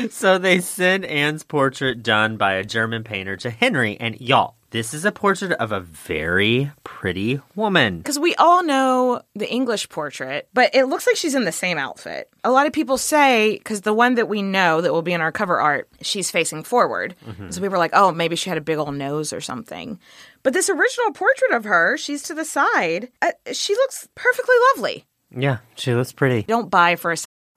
[0.09, 4.93] So they send Anne's portrait done by a German painter to Henry, and y'all, this
[4.93, 7.97] is a portrait of a very pretty woman.
[7.97, 11.77] Because we all know the English portrait, but it looks like she's in the same
[11.77, 12.29] outfit.
[12.43, 15.21] A lot of people say, because the one that we know that will be in
[15.21, 17.15] our cover art, she's facing forward.
[17.49, 19.99] So people are like, oh, maybe she had a big old nose or something.
[20.41, 23.09] But this original portrait of her, she's to the side.
[23.21, 25.05] Uh, she looks perfectly lovely.
[25.35, 26.43] Yeah, she looks pretty.
[26.43, 27.17] Don't buy for a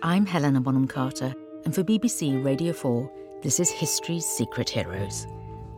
[0.00, 1.34] I'm Helena Bonham Carter,
[1.64, 3.10] and for BBC Radio 4,
[3.42, 5.26] this is History's Secret Heroes,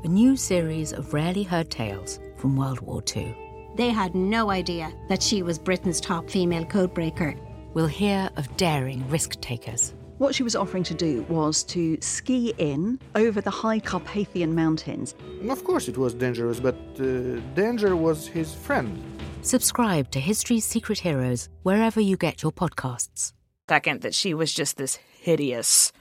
[0.04, 3.35] a new series of rarely heard tales from World War II.
[3.76, 7.40] They had no idea that she was Britain's top female codebreaker.
[7.72, 9.94] We'll hear of daring risk takers.
[10.18, 15.14] What she was offering to do was to ski in over the high Carpathian Mountains.
[15.48, 19.02] Of course, it was dangerous, but uh, danger was his friend.
[19.40, 23.33] Subscribe to History's Secret Heroes wherever you get your podcasts.
[23.70, 25.92] Second that she was just this hideous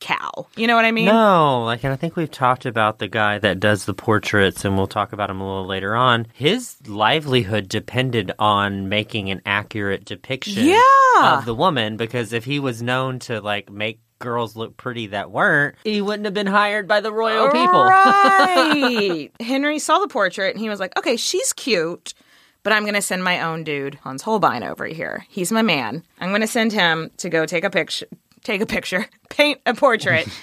[0.00, 0.48] cow.
[0.56, 1.04] You know what I mean?
[1.04, 4.76] No, like, and I think we've talked about the guy that does the portraits, and
[4.76, 6.26] we'll talk about him a little later on.
[6.34, 11.36] His livelihood depended on making an accurate depiction Yeah.
[11.38, 15.30] of the woman because if he was known to like make girls look pretty that
[15.30, 17.84] weren't, he wouldn't have been hired by the royal people.
[17.84, 19.30] Right.
[19.40, 22.14] Henry saw the portrait and he was like, okay, she's cute,
[22.62, 25.26] but I'm going to send my own dude, Hans Holbein, over here.
[25.28, 26.04] He's my man.
[26.20, 28.06] I'm going to send him to go take a picture,
[28.44, 30.28] take a picture, paint a portrait.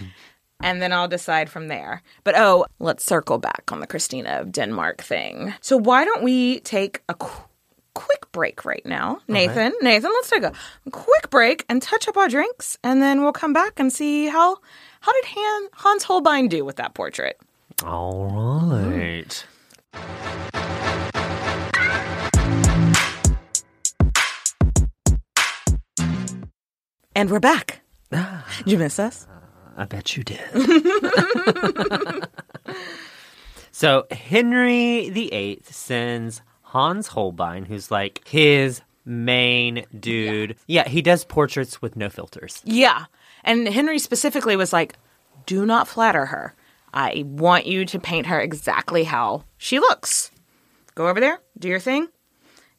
[0.62, 2.02] And then I'll decide from there.
[2.26, 5.54] But oh, let's circle back on the Christina of Denmark thing.
[5.62, 7.46] So why don't we take a qu-
[7.94, 9.72] quick break right now, Nathan?
[9.82, 10.52] Nathan, let's take a
[10.92, 14.58] quick break and touch up our drinks, and then we'll come back and see how
[15.00, 17.40] how did Han, Hans Holbein do with that portrait.
[17.86, 19.46] All right.
[27.16, 27.82] And we're back.
[28.14, 28.46] Ah.
[28.60, 29.28] Did you miss us?
[29.76, 30.40] I bet you did.
[33.72, 40.56] so Henry VIII sends Hans Holbein, who's like his main dude.
[40.68, 40.88] Yeah.
[40.88, 42.62] he does portraits with no filters.
[42.64, 43.06] Yeah.
[43.44, 44.96] And Henry specifically was like,
[45.46, 46.54] do not flatter her.
[46.94, 50.30] I want you to paint her exactly how she looks.
[50.94, 52.08] Go over there, do your thing.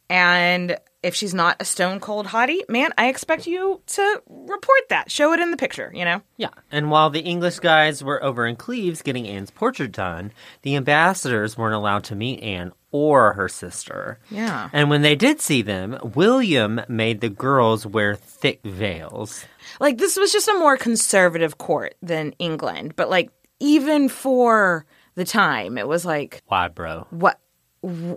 [0.08, 5.10] And if she's not a stone cold hottie, man, I expect you to report that.
[5.10, 6.22] Show it in the picture, you know?
[6.36, 6.50] Yeah.
[6.70, 10.32] And while the English guys were over in Cleves getting Anne's portrait done,
[10.62, 14.18] the ambassadors weren't allowed to meet Anne or her sister.
[14.30, 14.68] Yeah.
[14.72, 19.44] And when they did see them, William made the girls wear thick veils.
[19.78, 24.84] Like, this was just a more conservative court than England, but like, even for
[25.14, 27.06] the time, it was like, Why, bro?
[27.10, 27.38] what?
[27.86, 28.14] wh-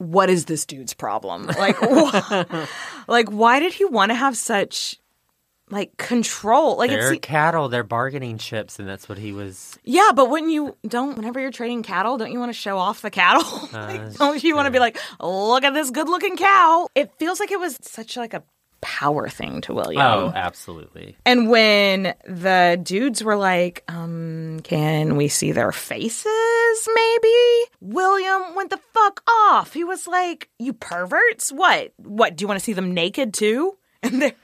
[0.00, 1.46] What is this dude's problem?
[1.46, 2.66] Like, wh-
[3.06, 4.98] like, why did he want to have such
[5.68, 6.78] like control?
[6.78, 9.78] Like, they're it's cattle, they're bargaining chips, and that's what he was.
[9.84, 13.02] Yeah, but when you don't, whenever you're trading cattle, don't you want to show off
[13.02, 13.68] the cattle?
[13.72, 16.88] like, uh, don't you want to be like, look at this good looking cow?
[16.94, 18.42] It feels like it was such like a
[18.80, 20.00] power thing to William.
[20.00, 21.16] Oh, absolutely.
[21.24, 27.70] And when the dudes were like, um, can we see their faces maybe?
[27.80, 29.72] William went the fuck off.
[29.72, 31.50] He was like, you perverts?
[31.50, 31.92] What?
[31.96, 32.36] What?
[32.36, 33.76] Do you want to see them naked too?
[34.02, 34.34] And they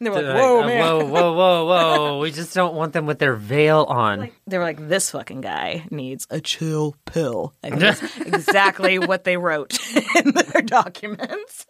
[0.00, 0.80] and they were like, whoa, uh, man.
[0.80, 2.18] whoa, whoa, whoa, whoa.
[2.22, 4.30] we just don't want them with their veil on.
[4.46, 7.54] They were like, this fucking guy needs a chill pill.
[7.62, 9.78] Like, that's exactly what they wrote
[10.16, 11.66] in their documents.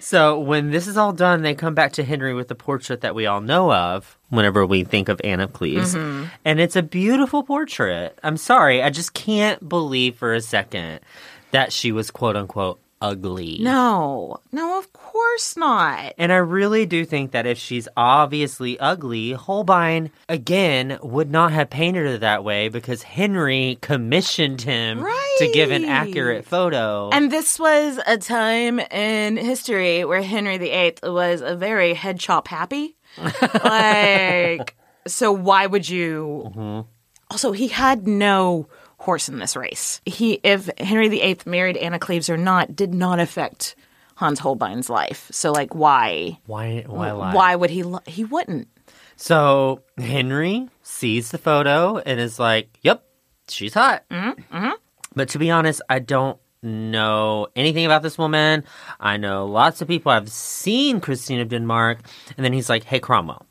[0.00, 3.14] So when this is all done, they come back to Henry with the portrait that
[3.14, 5.94] we all know of whenever we think of Anne of Cleves.
[5.94, 6.30] Mhm.
[6.44, 8.18] And it's a beautiful portrait.
[8.22, 11.00] I'm sorry, I just can't believe for a second
[11.52, 13.58] that she was quote unquote ugly.
[13.60, 16.14] No, no, of course not.
[16.16, 21.68] And I really do think that if she's obviously ugly, Holbein, again, would not have
[21.68, 25.04] painted her that way because Henry commissioned him
[25.38, 27.10] to give an accurate photo.
[27.12, 32.48] And this was a time in history where Henry VIII was a very head chop
[32.48, 32.96] happy.
[33.64, 36.44] like, so why would you?
[36.46, 36.88] Mm-hmm.
[37.30, 38.68] Also, he had no
[39.02, 40.00] horse in this race.
[40.06, 43.74] He, if Henry VIII married Anna Cleves or not, did not affect
[44.16, 45.28] Hans Holbein's life.
[45.32, 46.38] So, like, why?
[46.46, 46.84] Why?
[46.86, 47.34] Why lie?
[47.34, 47.82] Why would he?
[47.82, 48.68] li- He wouldn't.
[49.16, 53.04] So Henry sees the photo and is like, "Yep,
[53.48, 54.70] she's hot." Mm-hmm.
[55.14, 58.64] But to be honest, I don't know anything about this woman.
[59.00, 60.10] I know lots of people.
[60.12, 61.98] I've seen Christine of Denmark,
[62.36, 63.46] and then he's like, "Hey, Cromwell,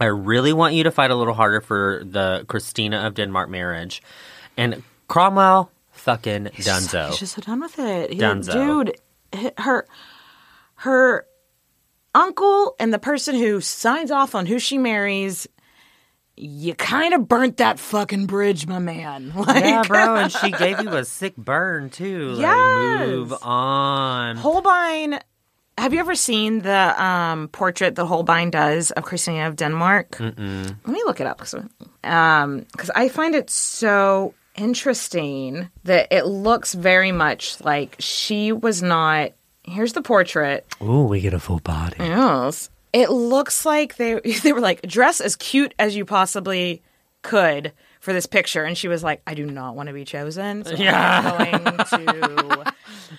[0.00, 4.02] I really want you to fight a little harder for the Christina of Denmark marriage."
[4.56, 7.08] And Cromwell, fucking Dunzo.
[7.08, 8.12] He's just so done with it.
[8.12, 8.52] He- Dunzo.
[8.52, 9.86] Dude, her
[10.76, 11.26] her
[12.14, 15.46] uncle and the person who signs off on who she marries,
[16.36, 19.32] you kind of burnt that fucking bridge, my man.
[19.36, 22.30] Like, yeah, bro, and she gave you a sick burn too.
[22.30, 23.08] Like, Yes.
[23.08, 24.36] move on.
[24.36, 25.18] Holbein.
[25.76, 30.10] Have you ever seen the um, portrait that Holbein does of Christina of Denmark?
[30.12, 30.66] Mm-mm.
[30.68, 31.54] Let me look it up because
[32.04, 32.64] um,
[32.94, 39.32] I find it so interesting that it looks very much like she was not.
[39.64, 40.66] Here's the portrait.
[40.82, 41.96] Ooh, we get a full body.
[41.98, 46.82] Yes, it looks like they they were like dress as cute as you possibly
[47.22, 50.64] could for this picture, and she was like, "I do not want to be chosen,
[50.64, 51.36] so Yeah.
[51.38, 51.76] I'm going
[52.64, 52.74] to."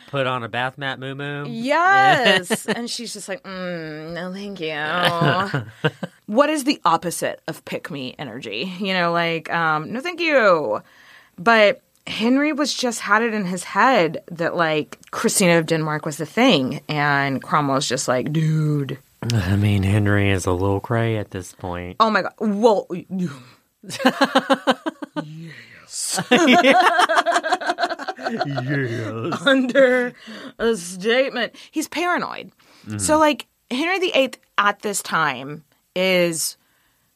[0.07, 1.45] Put on a bath mat, moo moo.
[1.47, 2.65] Yes.
[2.67, 5.91] and she's just like, mm, no, thank you.
[6.27, 8.71] what is the opposite of pick me energy?
[8.79, 10.81] You know, like, um, no, thank you.
[11.37, 16.17] But Henry was just had it in his head that like Christina of Denmark was
[16.17, 16.81] the thing.
[16.87, 18.99] And Cromwell's just like, dude.
[19.33, 21.97] I mean, Henry is a little cray at this point.
[21.99, 22.33] Oh my God.
[22.39, 23.31] Well, you.
[25.83, 26.19] yes.
[29.45, 30.13] under
[30.59, 31.55] a statement.
[31.71, 32.51] He's paranoid.
[32.87, 33.01] Mhm.
[33.01, 35.63] So, like, Henry VIII at this time
[35.95, 36.57] is.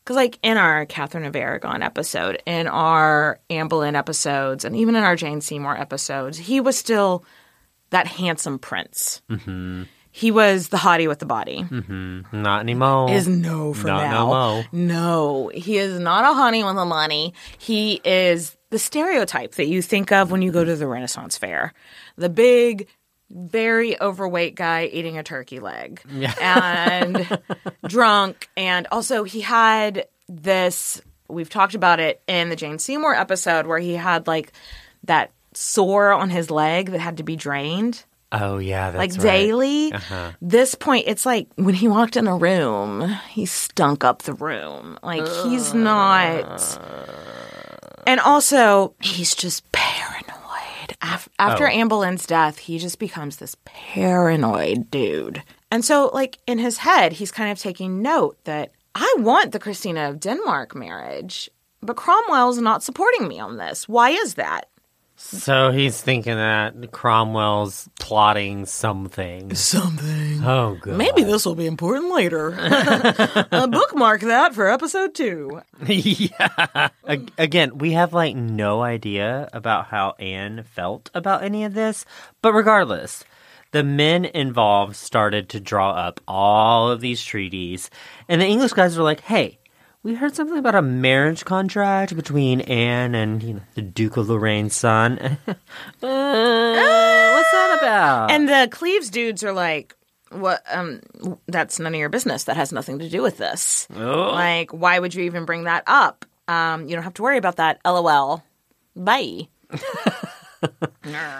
[0.09, 4.95] Because, like, in our Catherine of Aragon episode, in our Anne Boleyn episodes, and even
[4.95, 7.23] in our Jane Seymour episodes, he was still
[7.91, 9.21] that handsome prince.
[9.29, 9.83] Mm-hmm.
[10.09, 11.63] He was the hottie with the body.
[11.63, 12.41] Mm-hmm.
[12.41, 13.11] Not anymore.
[13.11, 14.31] Is no for Not now.
[14.31, 14.63] no.
[14.71, 17.35] No, he is not a honey with the money.
[17.59, 21.71] He is the stereotype that you think of when you go to the Renaissance fair.
[22.15, 22.87] The big,
[23.29, 26.01] very overweight guy eating a turkey leg.
[26.11, 26.33] Yeah.
[26.39, 27.39] And
[27.87, 28.49] drunk.
[28.57, 33.79] And also, he had this, we've talked about it in the Jane Seymour episode where
[33.79, 34.51] he had like
[35.03, 39.21] that sore on his leg that had to be drained Oh yeah, that's like right.
[39.21, 39.91] daily.
[39.91, 40.31] Uh-huh.
[40.41, 44.99] This point, it's like when he walked in a room, he stunk up the room.
[45.01, 46.79] Like he's not.
[48.05, 49.69] And also, he's just
[51.01, 51.71] Af- After Oh.
[51.71, 55.43] Anne Boleyn's death, he just becomes this paranoid dude.
[55.71, 59.59] And so, like in his head, he's kind of taking note that I want the
[59.59, 61.49] Christina of Denmark marriage,
[61.81, 63.87] but Cromwell's not supporting me on this.
[63.87, 64.67] Why is that?
[65.21, 69.53] So he's thinking that Cromwell's plotting something.
[69.53, 70.41] Something.
[70.43, 70.95] Oh, God.
[70.95, 72.55] Maybe this will be important later.
[73.51, 75.61] uh, bookmark that for episode two.
[75.85, 76.89] yeah.
[77.03, 82.05] A- Again, we have like no idea about how Anne felt about any of this,
[82.41, 83.25] but regardless,
[83.71, 87.89] the men involved started to draw up all of these treaties,
[88.27, 89.58] and the English guys were like, "Hey,
[90.03, 94.29] we heard something about a marriage contract between Anne and you know, the Duke of
[94.29, 95.37] Lorraine's son.
[96.01, 99.95] Uh, what's that about?" And the Cleves dudes are like,
[100.31, 101.01] what um
[101.47, 102.45] that's none of your business.
[102.45, 103.87] That has nothing to do with this.
[103.95, 104.31] Oh.
[104.31, 106.25] Like, why would you even bring that up?
[106.47, 107.79] Um, you don't have to worry about that.
[107.85, 108.43] LOL.
[108.95, 109.47] Bye.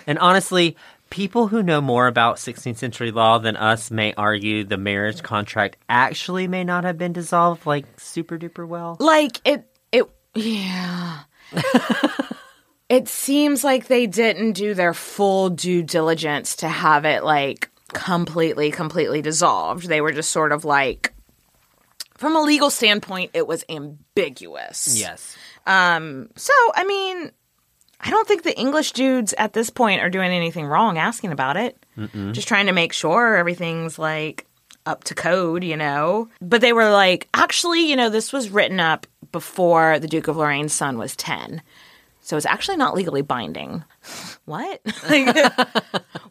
[0.08, 0.78] And honestly,
[1.10, 5.78] people who know more about 16th century law than us may argue the marriage contract
[5.88, 8.98] actually may not have been dissolved like super duper well.
[9.00, 11.22] Like it it yeah.
[12.90, 18.72] it seems like they didn't do their full due diligence to have it like completely
[18.72, 19.88] completely dissolved.
[19.88, 21.14] They were just sort of like
[22.18, 25.00] from a legal standpoint it was ambiguous.
[25.00, 25.36] Yes.
[25.66, 27.32] Um so I mean
[28.02, 31.58] I don't think the English dudes at this point are doing anything wrong asking about
[31.58, 31.78] it.
[31.98, 32.34] Mm-mm.
[32.34, 34.46] Just trying to make sure everything's like
[34.86, 36.30] up to code, you know?
[36.42, 40.38] But they were like, actually, you know, this was written up before the Duke of
[40.38, 41.62] Lorraine's son was 10.
[42.22, 43.84] So it's actually not legally binding.
[44.46, 44.82] What?
[45.10, 45.36] like,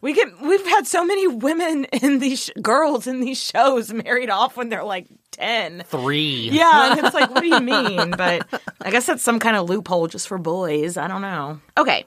[0.01, 4.29] we get we've had so many women in these sh- girls in these shows married
[4.29, 5.83] off when they're like 10.
[5.85, 6.49] Three.
[6.51, 8.11] Yeah, and it's like, what do you mean?
[8.11, 8.47] But
[8.81, 10.97] I guess that's some kind of loophole just for boys.
[10.97, 11.59] I don't know.
[11.77, 12.05] Okay.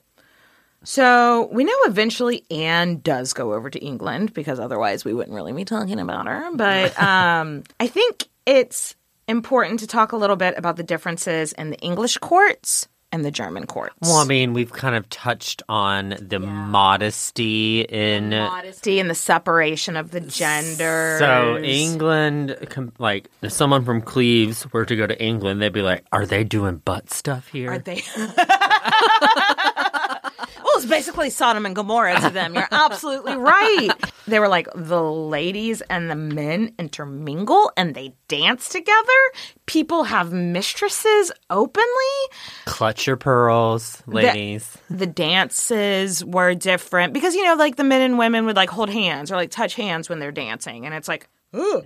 [0.85, 5.53] So we know eventually Anne does go over to England because otherwise we wouldn't really
[5.53, 6.51] be talking about her.
[6.55, 8.97] But um, I think it's
[9.29, 13.31] important to talk a little bit about the differences in the English courts and the
[13.31, 13.95] German courts.
[14.01, 18.31] Well, I mean, we've kind of touched on the modesty in.
[18.31, 21.19] the modesty and the separation of the genders.
[21.21, 22.57] So England,
[22.99, 26.43] like if someone from Cleves were to go to England, they'd be like, "Are they
[26.43, 28.03] doing butt stuff here?" Are they?
[30.83, 32.55] well, it's basically Sodom and Gomorrah to them.
[32.55, 33.91] You're absolutely right.
[34.25, 39.33] They were like the ladies and the men intermingle and they dance together.
[39.67, 41.89] People have mistresses openly.
[42.67, 44.79] Clutch your pearls, ladies.
[44.89, 48.71] The, the dances were different because you know, like the men and women would like
[48.71, 51.83] hold hands or like touch hands when they're dancing, and it's like, ooh.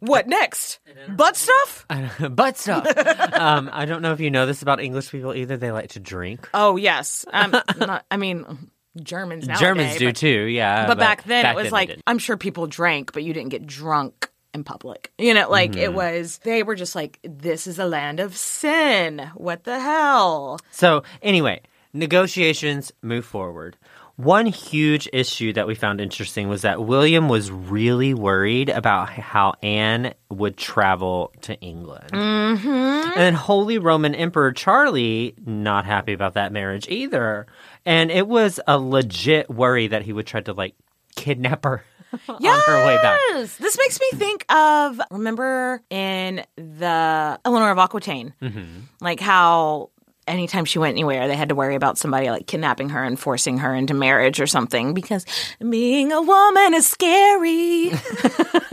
[0.00, 0.78] What next?
[1.08, 1.86] Butt stuff?
[2.30, 2.86] butt stuff.
[3.34, 5.56] um, I don't know if you know this about English people either.
[5.56, 6.48] They like to drink.
[6.54, 7.24] Oh yes.
[7.32, 8.70] Um, not, I mean,
[9.02, 9.46] Germans.
[9.46, 10.42] Nowadays, Germans do but- too.
[10.44, 12.00] Yeah, but, back then back it was they like.
[12.06, 15.12] I'm sure people drank, but you didn't get drunk in public.
[15.18, 15.94] You know, like it Mhm.
[15.94, 16.38] was.
[16.44, 19.30] They were just like, "This is a land of sin.
[19.34, 21.60] What the hell?" So, anyway,
[21.92, 23.76] negotiations move forward.
[24.16, 29.54] One huge issue that we found interesting was that William was really worried about how
[29.62, 32.10] Anne would travel to England.
[32.12, 32.66] Mm-hmm.
[32.66, 37.46] And then Holy Roman Emperor Charlie, not happy about that marriage either.
[37.84, 40.74] And it was a legit worry that he would try to like
[41.14, 41.84] kidnap her
[42.28, 43.20] on her way back.
[43.30, 43.56] Yes.
[43.58, 48.64] This makes me think of remember in the Eleanor of Aquitaine, Mm-hmm.
[49.02, 49.90] like how
[50.26, 53.58] anytime she went anywhere, they had to worry about somebody like kidnapping her and forcing
[53.58, 55.24] her into marriage or something because
[55.68, 57.90] being a woman is scary.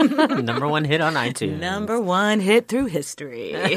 [0.42, 1.58] Number one hit on iTunes.
[1.60, 3.54] Number one hit through history.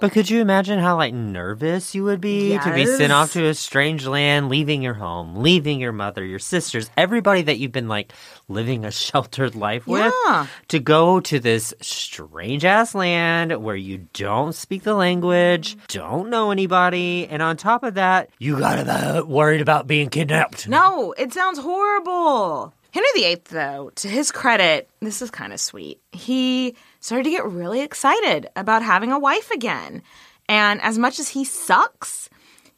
[0.00, 3.46] But could you imagine how like nervous you would be to be sent off to
[3.46, 7.86] a strange land, leaving your home, leaving your mother, your sisters, everybody that you've been
[7.88, 8.12] like
[8.48, 10.46] living a sheltered life with, Yeah.
[10.68, 16.50] to go to this strange ass land where you don't speak the language, don't know
[16.50, 20.68] anybody, and on top of that, you gotta be worried about being kidnapped.
[20.68, 22.72] No, it sounds horrible.
[22.92, 26.00] Henry VIII, though, to his credit, this is kind of sweet.
[26.12, 30.02] He started to get really excited about having a wife again.
[30.46, 32.28] And as much as he sucks,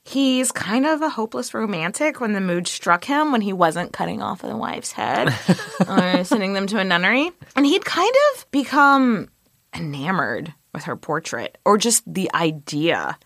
[0.04, 4.22] he's kind of a hopeless romantic when the mood struck him when he wasn't cutting
[4.22, 5.34] off the wife's head
[5.88, 7.32] or sending them to a nunnery.
[7.56, 9.30] And he'd kind of become
[9.74, 13.16] enamored with her portrait or just the idea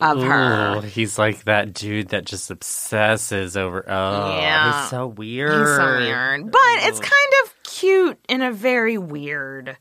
[0.00, 0.76] of her.
[0.78, 3.84] Ooh, he's like that dude that just obsesses over.
[3.88, 4.80] Oh, Yeah.
[4.82, 5.52] he's so weird.
[5.66, 6.50] He's so weird.
[6.50, 9.76] But it's kind of cute in a very weird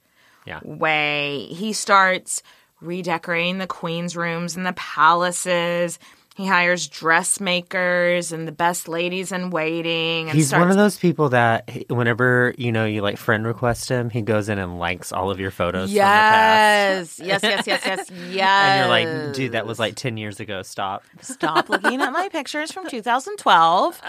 [0.45, 0.59] Yeah.
[0.63, 1.47] way.
[1.49, 2.43] He starts
[2.81, 5.97] redecorating the queen's rooms and the palaces.
[6.35, 10.27] He hires dressmakers and the best ladies in waiting.
[10.27, 13.87] And He's starts one of those people that whenever you know you like friend request
[13.87, 15.93] him, he goes in and likes all of your photos.
[15.93, 18.65] Yes, yes, yes, yes, yes, yes.
[18.67, 20.61] And you're like, dude, that was like ten years ago.
[20.61, 21.05] Stop.
[21.21, 24.01] Stop looking at my pictures from 2012.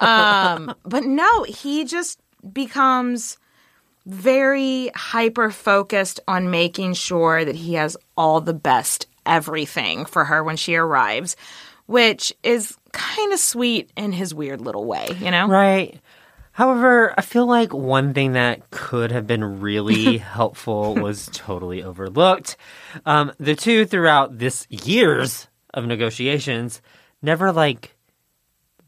[0.00, 2.18] Um, but no, he just
[2.54, 3.36] becomes
[4.06, 10.42] very hyper focused on making sure that he has all the best everything for her
[10.42, 11.36] when she arrives,
[11.86, 15.48] which is kind of sweet in his weird little way, you know?
[15.48, 16.00] Right.
[16.52, 22.56] However, I feel like one thing that could have been really helpful was totally overlooked.
[23.04, 26.80] Um, the two, throughout this years of negotiations,
[27.20, 27.95] never like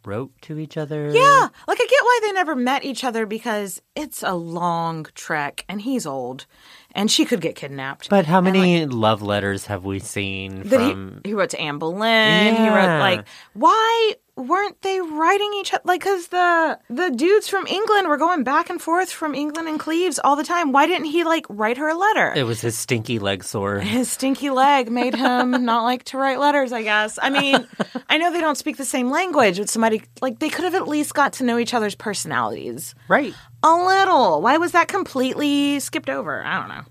[0.08, 1.10] wrote to each other.
[1.10, 5.64] Yeah, like I get why they never met each other because it's a long trek
[5.68, 6.46] and he's old
[6.92, 8.08] and she could get kidnapped.
[8.08, 11.20] But how many love letters have we seen that from?
[11.22, 12.56] he, he wrote to Anne Boleyn.
[12.56, 15.82] He wrote like, why weren't they writing each other?
[15.84, 19.78] Like, because the the dudes from England were going back and forth from England and
[19.80, 20.72] Cleves all the time.
[20.72, 22.32] Why didn't he like write her a letter?
[22.36, 23.80] It was his stinky leg sore.
[23.98, 27.18] His stinky leg made him not like to write letters, I guess.
[27.20, 27.66] I mean,
[28.08, 30.86] I know they don't speak the same language, but somebody like they could have at
[30.86, 32.94] least got to know each other's personalities.
[33.08, 33.34] Right.
[33.62, 34.40] A little.
[34.40, 36.44] Why was that completely skipped over?
[36.44, 36.84] I don't know.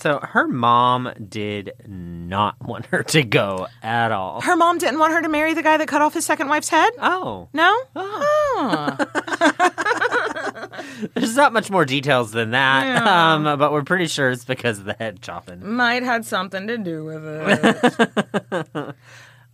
[0.00, 4.40] So her mom did not want her to go at all.
[4.40, 6.68] Her mom didn't want her to marry the guy that cut off his second wife's
[6.68, 6.92] head?
[7.00, 7.48] Oh.
[7.52, 7.82] No?
[7.96, 8.96] Oh.
[11.14, 13.34] There's not much more details than that, Yeah.
[13.34, 15.74] um, but we're pretty sure it's because of the head chopping.
[15.74, 18.94] Might had something to do with it.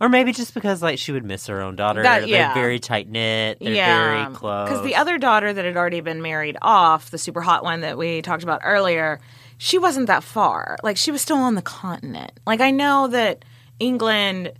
[0.01, 2.01] Or maybe just because like she would miss her own daughter.
[2.01, 2.55] That- yeah.
[2.55, 3.59] They're very tight knit.
[3.61, 4.23] They're yeah.
[4.25, 4.67] very close.
[4.67, 7.99] Because the other daughter that had already been married off, the super hot one that
[7.99, 9.19] we talked about earlier,
[9.63, 10.75] she wasn't that far.
[10.81, 12.31] Like she was still on the continent.
[12.47, 13.45] Like I know that
[13.77, 14.53] England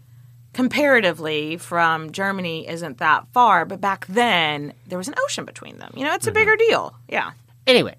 [0.54, 5.92] comparatively from Germany isn't that far, but back then there was an ocean between them.
[5.96, 6.36] You know, it's a mm-hmm.
[6.36, 6.96] bigger deal.
[7.10, 7.32] Yeah.
[7.66, 7.96] Anyway,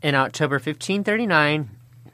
[0.00, 1.68] in October 1539,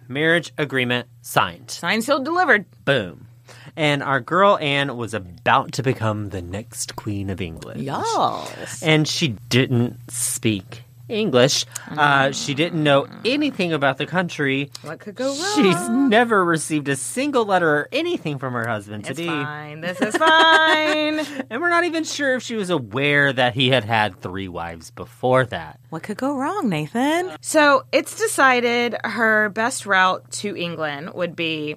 [0.09, 1.71] marriage agreement signed.
[1.71, 2.65] Signed, sealed, delivered.
[2.85, 3.29] Boom.
[3.77, 7.81] And our girl Anne was about to become the next queen of England.
[7.81, 8.83] Yes.
[8.83, 11.67] And she didn't speak English.
[11.91, 14.71] Uh, she didn't know anything about the country.
[14.83, 15.55] What could go wrong?
[15.55, 19.27] She's never received a single letter or anything from her husband It's to be.
[19.29, 19.81] fine.
[19.81, 21.21] This is fine.
[21.51, 24.91] And we're not even sure if she was aware that he had had three wives
[24.91, 25.81] before that.
[25.91, 27.37] What could go wrong, Nathan?
[27.41, 31.77] So it's decided her best route to England would be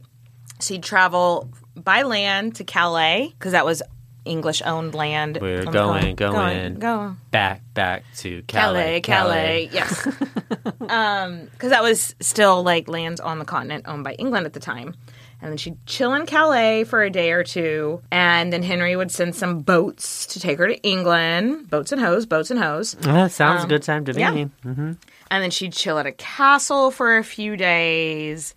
[0.62, 3.82] she'd travel by land to Calais because that was
[4.26, 5.38] English owned land.
[5.42, 7.18] We're going, going, going, going.
[7.32, 10.08] back, back to Calais, Calais, Calais, yes.
[10.90, 14.60] um, because that was still like lands on the continent owned by England at the
[14.60, 14.96] time.
[15.42, 19.12] And then she'd chill in Calais for a day or two, and then Henry would
[19.12, 21.70] send some boats to take her to England.
[21.70, 22.94] Boats and hoes, boats and hoes.
[23.02, 24.22] That sounds Um, a good time to me.
[24.22, 24.32] yeah.
[24.64, 24.94] hmm
[25.30, 28.56] And then she'd chill at a castle for a few days.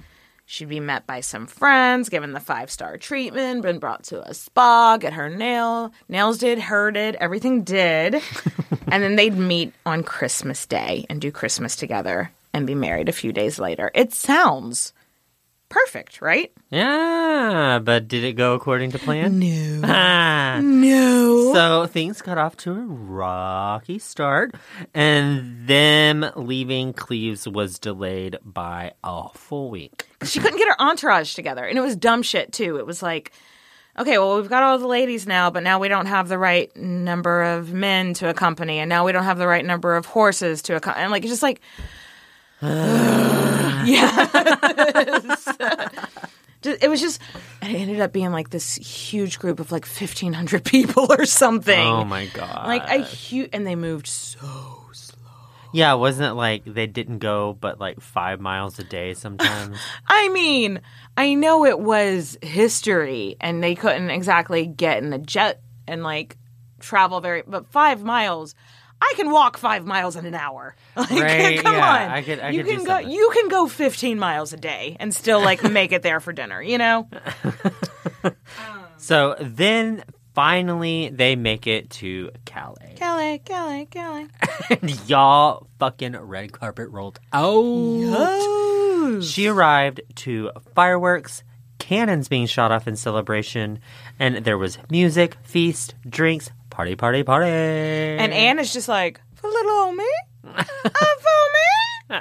[0.51, 4.33] She'd be met by some friends, given the five star treatment, been brought to a
[4.33, 8.15] spa, get her nail nails did, her did, everything did.
[8.89, 13.13] and then they'd meet on Christmas Day and do Christmas together and be married a
[13.13, 13.91] few days later.
[13.95, 14.95] It sounds
[15.69, 16.53] perfect, right?
[16.71, 19.39] Yeah, but did it go according to plan?
[19.39, 19.81] No.
[19.85, 20.61] Ah.
[20.63, 21.53] No.
[21.55, 24.55] So things got off to a rocky start,
[24.95, 30.09] and them leaving Cleves was delayed by a full week.
[30.25, 31.65] she couldn't get her entourage together.
[31.65, 32.77] And it was dumb shit, too.
[32.79, 33.33] It was like,
[33.99, 36.75] okay, well, we've got all the ladies now, but now we don't have the right
[36.77, 40.63] number of men to accompany, and now we don't have the right number of horses
[40.63, 41.03] to accompany.
[41.05, 41.61] And like, it's just like,
[43.87, 45.49] yes.
[46.65, 47.23] It was just,
[47.63, 51.79] it ended up being like this huge group of like 1,500 people or something.
[51.79, 52.67] Oh my god!
[52.67, 55.23] Like a huge, and they moved so slow
[55.73, 59.79] Yeah, wasn't it like they didn't go but like five miles a day sometimes?
[60.09, 60.81] I mean,
[61.17, 66.37] I know it was history and they couldn't exactly get in a jet and like
[66.81, 68.57] travel very, but five miles.
[69.01, 70.75] I can walk five miles in an hour.
[70.97, 72.11] Like, Right, come yeah, on.
[72.11, 72.91] I could- I you could can go.
[72.93, 73.11] something.
[73.11, 76.61] You can go 15 miles a day and still like make it there for dinner.
[76.61, 77.09] You know.
[78.97, 80.03] so then
[80.35, 82.95] finally they make it to Calais.
[82.97, 84.27] Calais, Calais, Calais.
[84.71, 87.45] and y'all fucking red carpet rolled out.
[87.45, 91.43] Oh She arrived to fireworks,
[91.79, 93.79] cannons being shot off in celebration,
[94.19, 97.51] and there was music, feast, drinks, party, party, party.
[97.51, 100.05] And Anne is just like, for little old me,
[100.45, 102.21] uh, for me.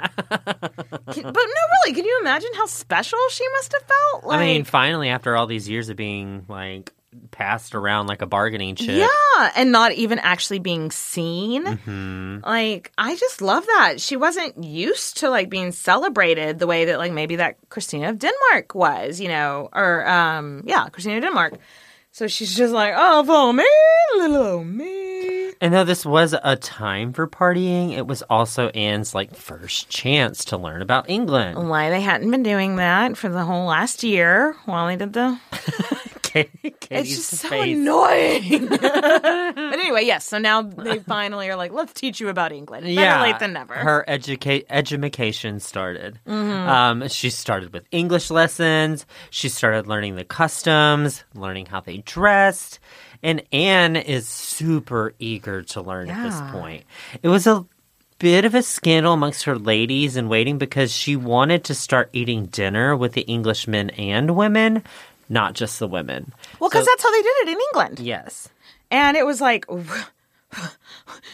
[1.12, 4.24] Can- but no, really, can you imagine how special she must have felt?
[4.24, 6.92] Like, I mean, finally, after all these years of being like
[7.30, 8.96] passed around like a bargaining chip.
[8.96, 11.64] Yeah, and not even actually being seen.
[11.64, 12.44] Mhm.
[12.44, 14.00] Like, I just love that.
[14.00, 18.18] She wasn't used to like being celebrated the way that like maybe that Christina of
[18.18, 21.54] Denmark was, you know, or um yeah, Christina of Denmark.
[22.10, 23.64] So she's just like, oh, for me,
[24.16, 25.52] little old me.
[25.60, 30.44] And though this was a time for partying, it was also Anne's like first chance
[30.46, 31.68] to learn about England.
[31.68, 35.38] Why they hadn't been doing that for the whole last year while they did the.
[36.34, 37.76] it's just so face.
[37.76, 38.68] annoying.
[39.98, 40.26] but anyway, yes.
[40.26, 42.84] So now they finally are like, let's teach you about England.
[42.94, 43.74] Better late than never.
[43.74, 46.18] Her educate education started.
[46.26, 46.68] Mhm.
[46.68, 49.06] Um, she started with English lessons.
[49.30, 52.78] She started learning the customs, learning how they dressed,
[53.22, 56.84] and Anne is super eager to learn at this point.
[57.22, 57.64] It was a
[58.18, 62.46] bit of a scandal amongst her ladies in waiting because she wanted to start eating
[62.46, 64.82] dinner with the Englishmen and women,
[65.28, 66.32] not just the women.
[66.58, 68.00] well, because So- that's how they did it in England.
[68.00, 68.48] yes.
[68.90, 69.66] And it was like,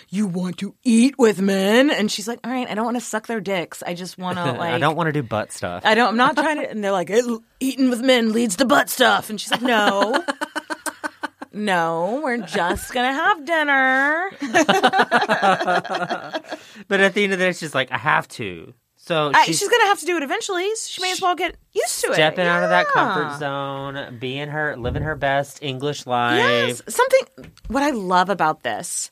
[0.08, 1.90] you want to eat with men?
[1.90, 3.82] And she's like, all right, I don't want to suck their dicks.
[3.86, 4.74] I just want to like.
[4.74, 5.84] I don't want to do butt stuff.
[5.84, 6.08] I don't.
[6.08, 6.70] I'm not trying to.
[6.70, 7.22] And they're like, "Eh,
[7.60, 9.30] eating with men leads to butt stuff.
[9.30, 10.22] And she's like, no.
[11.56, 14.28] No, we're just gonna have dinner.
[16.88, 18.74] but at the end of the day, she's like, I have to.
[19.06, 20.74] So I- she's, she's gonna have to do it eventually.
[20.76, 22.14] so She may as well get used to it.
[22.14, 26.38] stepping out of that comfort zone, being her, living her best English life.
[26.38, 27.52] Yes, something.
[27.68, 29.10] What I love about this,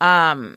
[0.00, 0.56] um,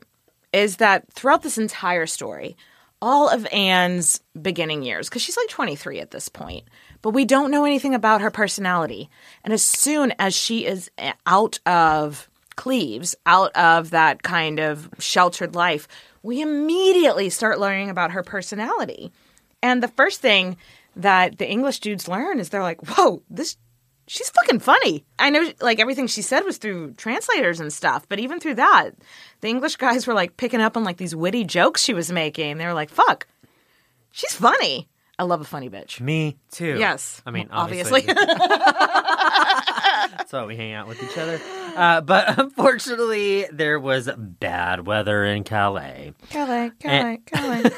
[0.52, 2.56] is that throughout this entire story,
[3.02, 6.64] all of Anne's beginning years, because she's like 23 at this point,
[7.02, 9.10] but we don't know anything about her personality.
[9.44, 10.90] And as soon as she is
[11.26, 15.88] out of Cleves, out of that kind of sheltered life,
[16.24, 19.12] we immediately start learning about her personality.
[19.62, 20.56] And the first thing
[20.96, 23.56] that the English dudes learn is they're like, whoa, this
[24.06, 25.04] she's fucking funny.
[25.18, 28.90] I know like everything she said was through translators and stuff, but even through that,
[29.42, 32.56] the English guys were like picking up on like these witty jokes she was making.
[32.56, 33.26] They were like, fuck,
[34.10, 34.88] she's funny.
[35.18, 36.00] I love a funny bitch.
[36.00, 36.76] Me too.
[36.78, 37.22] Yes.
[37.24, 38.00] I mean, Obviously.
[38.00, 38.24] obviously.
[40.16, 41.40] That's why we hang out with each other.
[41.76, 46.14] Uh, but unfortunately, there was bad weather in Calais.
[46.30, 47.70] Calais, Calais, Calais.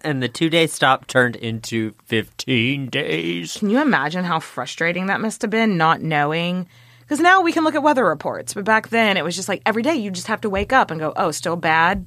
[0.04, 3.56] and the two day stop turned into 15 days.
[3.56, 6.68] Can you imagine how frustrating that must have been not knowing?
[7.00, 9.60] Because now we can look at weather reports, but back then it was just like
[9.66, 12.06] every day you just have to wake up and go, oh, still bad.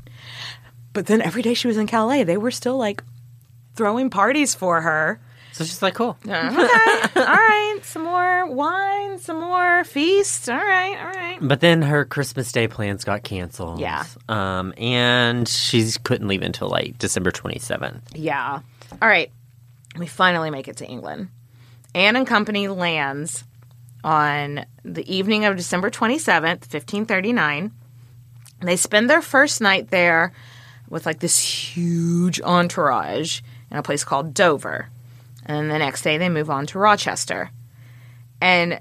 [0.93, 3.03] But then every day she was in Calais, they were still like
[3.77, 5.19] throwing parties for her.
[5.53, 6.17] So she's like, cool.
[6.23, 6.33] okay,
[7.15, 10.49] all right, some more wine, some more feast.
[10.49, 11.37] All right, all right.
[11.41, 13.79] But then her Christmas Day plans got canceled.
[13.79, 14.03] Yeah.
[14.29, 18.01] Um, and she couldn't leave until like December 27th.
[18.13, 18.59] Yeah.
[19.01, 19.31] All right.
[19.97, 21.29] We finally make it to England.
[21.95, 23.43] Anne and Company lands
[24.03, 27.71] on the evening of December 27th, 1539.
[28.61, 30.33] They spend their first night there
[30.89, 34.89] with like this huge entourage in a place called Dover.
[35.45, 37.51] And then the next day they move on to Rochester.
[38.41, 38.79] And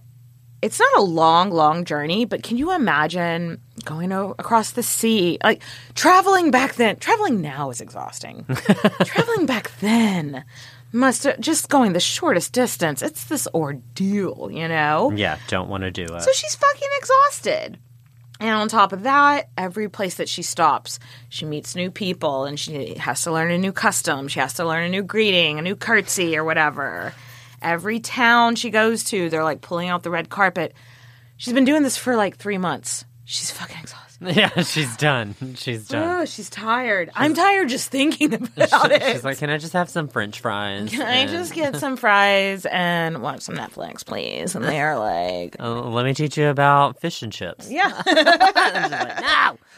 [0.62, 5.38] it's not a long, long journey, but can you imagine going o- across the sea?
[5.44, 5.62] Like
[5.94, 8.44] traveling back then, traveling now is exhausting.
[9.04, 10.44] traveling back then
[10.92, 13.02] must just going the shortest distance.
[13.02, 15.12] It's this ordeal, you know?
[15.14, 16.22] Yeah, don't want to do it.
[16.22, 17.78] So she's fucking exhausted.
[18.38, 22.60] And on top of that, every place that she stops, she meets new people and
[22.60, 24.28] she has to learn a new custom.
[24.28, 27.14] She has to learn a new greeting, a new curtsy, or whatever.
[27.62, 30.74] Every town she goes to, they're like pulling out the red carpet.
[31.38, 33.04] She's been doing this for like three months.
[33.24, 34.05] She's fucking exhausted.
[34.36, 35.34] Yeah, she's done.
[35.56, 36.20] She's done.
[36.22, 37.10] Oh, she's tired.
[37.14, 39.02] I'm tired just thinking about it.
[39.02, 40.90] She's like, can I just have some French fries?
[40.90, 44.54] Can I And- just get some fries and watch some Netflix, please?
[44.54, 47.70] And they're like, Uh, let me teach you about fish and chips.
[47.70, 48.02] yeah.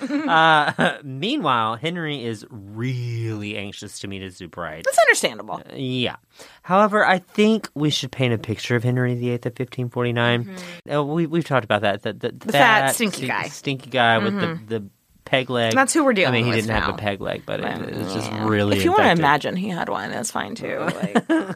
[0.01, 0.29] no.
[0.31, 4.85] uh, meanwhile, Henry is really anxious to meet his new bride.
[4.85, 5.63] That's understandable.
[5.75, 6.17] Yeah.
[6.63, 10.57] However, I think we should paint a picture of Henry VIII of 1549.
[10.93, 12.03] Uh, we, we've talked about that.
[12.03, 12.47] The, the, Mm-hmm.
[12.47, 13.49] The fat, stinky stink- guy.
[13.49, 14.69] Stinky guy with Mhm.
[14.69, 14.91] the, the
[15.25, 15.75] peg leg.
[15.75, 16.39] That's who we're dealing with.
[16.41, 18.47] I mean, he didn't have a peg leg, but it, Well, it was just yeah.
[18.49, 20.79] really If you want to imagine he had one, that's fine too.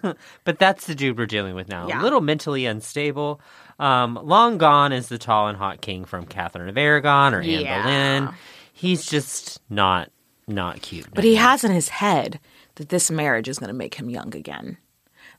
[0.03, 1.89] Like, But that's the dude we're dealing with now.
[1.89, 2.01] Yeah.
[2.01, 3.41] A little mentally unstable.
[3.79, 7.49] Um, long gone is the tall and hot king from Catherine of Aragon or Anne
[7.49, 7.83] Yeah.
[7.83, 8.35] Boleyn.
[8.73, 10.11] He's just not
[10.49, 11.07] not cute.
[11.15, 12.41] but he has in his head
[12.77, 14.79] that this marriage is going to make him young again.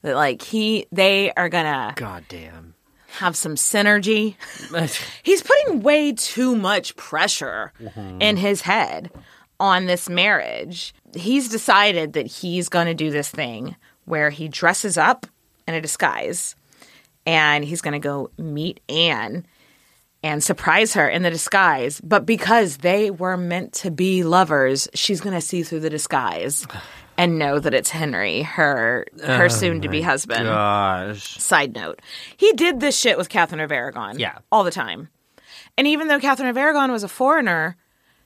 [0.02, 2.76] That like he, they are gonna goddamn
[3.18, 4.36] have some synergy.
[5.24, 8.22] He's putting way too much pressure mm-hmm.
[8.22, 9.12] in his head
[9.60, 10.94] on this marriage.
[11.16, 13.76] He's decided that he's going to do this thing
[14.06, 15.28] where he dresses up
[15.68, 16.56] in a disguise
[17.26, 19.46] and he's going to go meet Anne
[20.24, 22.02] and surprise her in the disguise.
[22.02, 26.66] But because they were meant to be lovers, she's going to see through the disguise
[27.18, 30.46] and know that it's Henry, her her Oh soon to be husband.
[30.46, 31.38] Gosh.
[31.38, 32.02] Side note,
[32.38, 34.20] he did this shit with Catherine of Aragon.
[34.20, 34.40] Yeah.
[34.52, 35.10] All the time.
[35.78, 37.78] And even though Catherine of Aragon was a foreigner,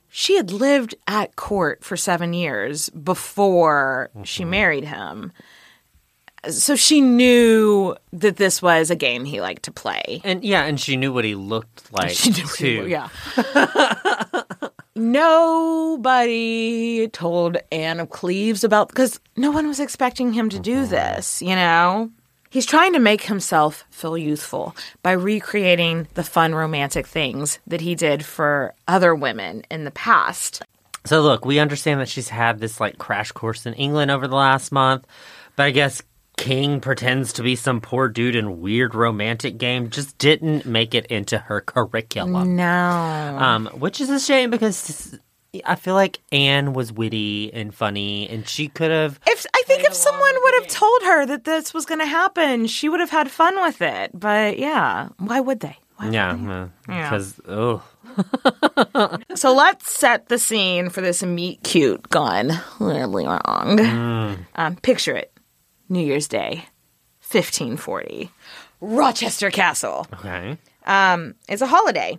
[0.09, 4.49] she had lived at court for seven years before she Mm-hmm.
[4.49, 5.31] married him.
[6.49, 10.21] So she knew that this was a game he liked to play.
[10.23, 12.88] And yeah, and she knew what he looked like She knew what he too.
[12.88, 13.09] yeah.
[14.95, 16.27] Nobody
[17.09, 20.91] told Anne of Cleves about because no one was expecting him to do mm-hmm.
[20.91, 22.09] this, you know?
[22.49, 27.93] He's trying to make himself feel youthful by recreating the fun romantic things that he
[27.93, 30.63] did for other women in the past.
[31.05, 34.35] So look, we understand that she's had this like crash course in England over the
[34.35, 35.05] last month,
[35.55, 36.01] but I guess
[36.38, 41.07] King pretends to be some poor dude in weird romantic game just didn't make it
[41.07, 42.55] into her curriculum.
[42.55, 43.38] No.
[43.39, 45.19] Um, which is a shame because
[45.65, 49.19] I feel like Anne was witty and funny, and she could have.
[49.25, 52.67] If I think if someone would have told her that this was going to happen,
[52.67, 54.11] she would have had fun with it.
[54.13, 55.77] But yeah, why would they?
[56.03, 57.09] Yeah, Yeah.
[57.09, 57.81] because oh,
[59.35, 63.77] So let's set the scene for this meet cute gone horribly wrong.
[63.79, 64.38] Mm.
[64.55, 65.31] Um, picture it
[65.89, 66.65] New Year's Day,
[67.29, 68.31] 1540,
[68.81, 70.07] Rochester Castle.
[70.13, 70.57] okay.
[70.85, 72.17] Um, it's a holiday.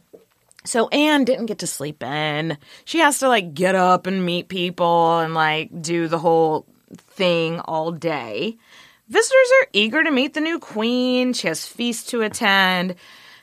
[0.65, 2.59] So Anne didn't get to sleep in.
[2.85, 6.67] She has to like get up and meet people and like do the whole
[6.97, 8.59] thing all day.
[9.09, 11.33] Visitors are eager to meet the new queen.
[11.33, 12.97] She has feasts to attend.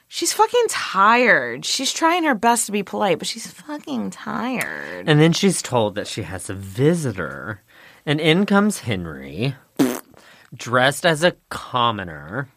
[0.07, 1.65] She's fucking tired.
[1.65, 5.09] She's trying her best to be polite, but she's fucking tired.
[5.09, 7.61] And then she's told that she has a visitor,
[8.05, 9.55] and in comes Henry,
[10.53, 12.49] dressed as a commoner.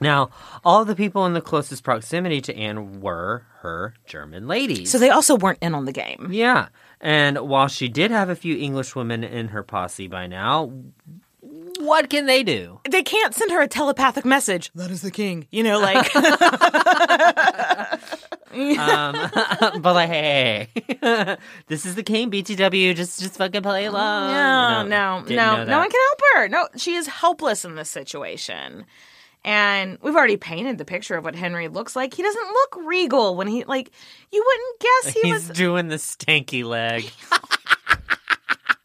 [0.00, 0.30] Now,
[0.64, 4.90] all the people in the closest proximity to Anne were her German ladies.
[4.90, 6.28] So they also weren't in on the game.
[6.30, 6.68] Yeah.
[7.00, 10.72] And while she did have a few English women in her posse by now,
[11.78, 12.80] what can they do?
[12.88, 14.70] They can't send her a telepathic message.
[14.74, 15.46] That is the king.
[15.50, 16.10] You know, like.
[18.52, 19.30] um,
[19.80, 20.68] but like, hey,
[21.66, 22.94] this is the king BTW.
[22.94, 24.32] Just, just fucking play along.
[24.32, 25.64] No, no, no.
[25.64, 26.48] No one can help her.
[26.48, 28.84] No, she is helpless in this situation.
[29.44, 32.14] And we've already painted the picture of what Henry looks like.
[32.14, 33.90] He doesn't look regal when he like
[34.30, 37.10] you wouldn't guess he He's was doing the stanky leg.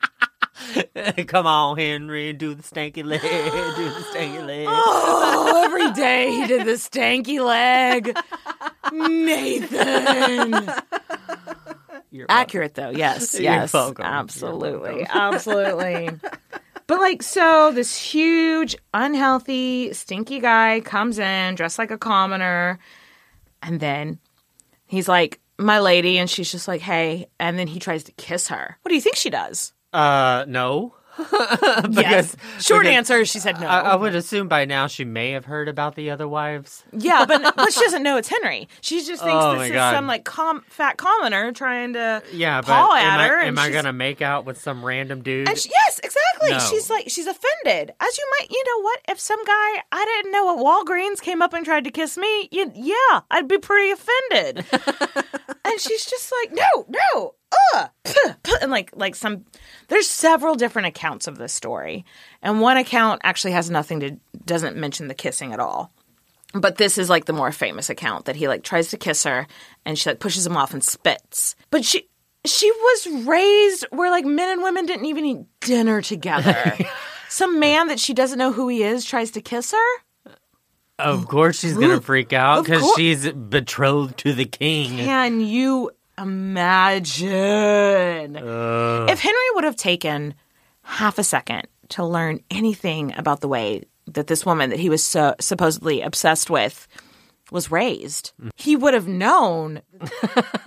[1.27, 3.21] Come on, Henry, do the stanky leg.
[3.21, 4.67] Do the stanky leg.
[4.69, 8.17] Oh, every day he did the stanky leg.
[8.91, 10.69] Nathan.
[12.29, 13.73] Accurate though, yes, You're yes.
[13.73, 14.03] welcome.
[14.03, 15.05] You're Absolutely.
[15.09, 16.09] Absolutely.
[16.87, 22.79] But like so this huge, unhealthy, stinky guy comes in dressed like a commoner,
[23.61, 24.19] and then
[24.85, 28.47] he's like, My lady, and she's just like, Hey, and then he tries to kiss
[28.47, 28.77] her.
[28.81, 29.73] What do you think she does?
[29.97, 30.93] Uh, no.
[31.89, 32.35] yes.
[32.59, 33.65] Short because answer, she said no.
[33.67, 36.83] I, I would assume by now she may have heard about the other wives.
[36.91, 38.67] Yeah, but but she doesn't know it's Henry.
[38.81, 39.95] She just thinks Oh this is God.
[39.95, 43.37] some like com- fat commoner trying to Yeah, but paw am, at her.
[43.37, 45.49] I, and am I gonna make out with some random dude?
[45.49, 46.51] And she, yes, exactly.
[46.51, 46.59] No.
[46.59, 47.95] She's like she's offended.
[47.99, 48.99] As you might, you know what?
[49.09, 52.47] If some guy I didn't know at Walgreens came up and tried to kiss me,
[52.51, 54.65] you, yeah, I'd be pretty offended.
[55.65, 57.33] and she's just like, no, no,
[57.73, 59.45] uh, puh, puh," and like like some.
[59.87, 62.05] There's several different accounts of this story,
[62.41, 65.91] and one account actually has nothing to doesn't mention the kissing at all.
[66.53, 69.47] But this is like the more famous account that he like tries to kiss her
[69.85, 71.55] and she like pushes him off and spits.
[71.69, 72.07] But she
[72.45, 76.77] she was raised where like men and women didn't even eat dinner together.
[77.29, 80.33] Some man that she doesn't know who he is tries to kiss her.
[80.99, 84.97] Of course she's gonna freak out because she's betrothed to the king.
[84.97, 87.27] Can you imagine?
[88.37, 89.09] Ugh.
[89.09, 90.33] If Henry would have taken
[90.83, 95.03] half a second to learn anything about the way that this woman that he was
[95.03, 96.87] so supposedly obsessed with
[97.51, 98.49] was raised, mm.
[98.55, 99.81] he would have known.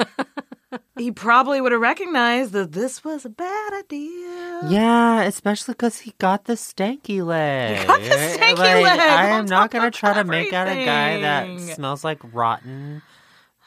[0.97, 4.61] he probably would have recognized that this was a bad idea.
[4.69, 7.87] Yeah, especially because he got the stanky leg.
[7.87, 10.85] got the stanky Like, leg I am not gonna of try to make out a
[10.85, 13.03] guy that smells like rotten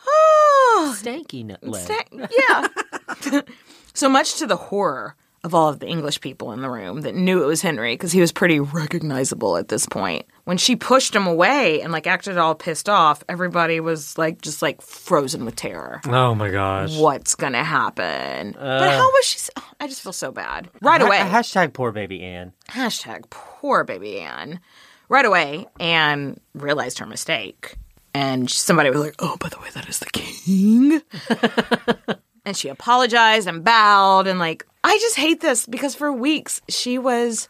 [0.05, 1.83] Oh, stanky n- leg.
[1.83, 2.27] sta-
[3.31, 3.41] yeah.
[3.93, 7.15] so much to the horror of all of the English people in the room that
[7.15, 10.25] knew it was Henry because he was pretty recognizable at this point.
[10.45, 14.61] When she pushed him away and like acted all pissed off, everybody was like just
[14.61, 15.99] like frozen with terror.
[16.07, 16.97] oh my gosh.
[16.97, 18.53] What's gonna happen?
[18.53, 18.89] but Uh.
[18.91, 19.35] how was she?
[19.37, 21.17] s- oh, I just feel so bad right Ha- away.
[21.17, 22.53] Hashtag poor baby Anne.
[22.69, 24.61] Hashtag poor baby Anne.
[25.09, 27.75] right away Anne realized her mistake.
[28.13, 31.01] And somebody was like, oh, by the way, that is the king.
[32.45, 34.27] and she apologized and bowed.
[34.27, 37.49] And like, I just hate this because for weeks she was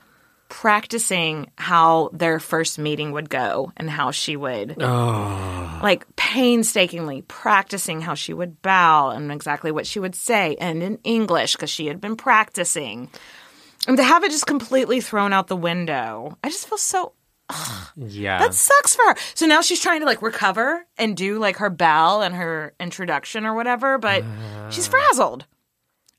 [0.49, 5.79] practicing how their first meeting would go and how she would Oh.
[5.81, 10.99] like painstakingly practicing how she would bow and exactly what she would say and in
[11.03, 13.09] English because she had been practicing.
[13.87, 17.13] And to have it just completely thrown out the window, I just feel so
[17.95, 18.39] Yeah.
[18.39, 19.15] that sucks for her.
[19.35, 23.45] So now she's trying to like recover and do like her bell and her introduction
[23.45, 24.23] or whatever, but
[24.69, 24.91] she's uh.
[24.91, 25.45] frazzled.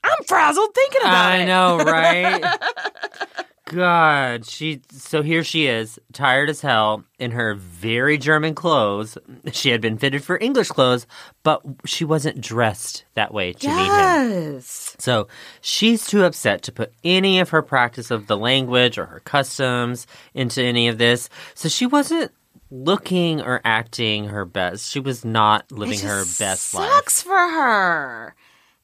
[0.04, 1.42] I'm frazzled thinking about I it.
[1.42, 2.44] I know, right?
[3.74, 4.80] God, she.
[4.90, 9.18] So here she is, tired as hell in her very German clothes.
[9.52, 11.06] She had been fitted for English clothes,
[11.42, 14.60] but she wasn't dressed that way to meet him.
[14.60, 15.28] So
[15.60, 20.06] she's too upset to put any of her practice of the language or her customs
[20.34, 21.28] into any of this.
[21.54, 22.32] So she wasn't
[22.70, 24.90] looking or acting her best.
[24.90, 26.90] She was not living her best life.
[26.90, 28.34] sucks for her.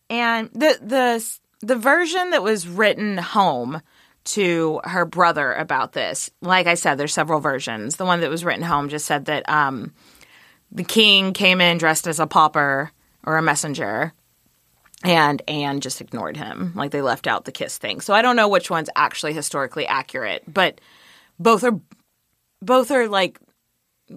[0.08, 3.82] And the the the version that was written home
[4.24, 7.96] to her brother about this, like I said, there's several versions.
[7.96, 9.94] The one that was written home just said that um,
[10.70, 12.90] the king came in dressed as a pauper
[13.24, 14.12] or a messenger,
[15.02, 16.72] and Anne just ignored him.
[16.74, 18.00] Like they left out the kiss thing.
[18.00, 20.80] So I don't know which one's actually historically accurate, but
[21.38, 21.80] both are
[22.62, 23.40] both are like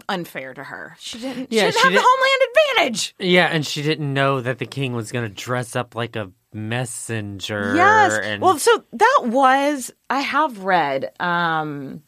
[0.10, 0.96] unfair to her.
[1.00, 1.52] She didn't.
[1.52, 2.42] Yeah, she didn't she have the didn't- homeland
[2.86, 3.16] advantage.
[3.20, 6.32] Yeah, and she didn't know that the king was going to dress up like a
[6.54, 7.74] messenger.
[7.76, 8.14] Yes.
[8.24, 12.02] And Well, so that was I have read um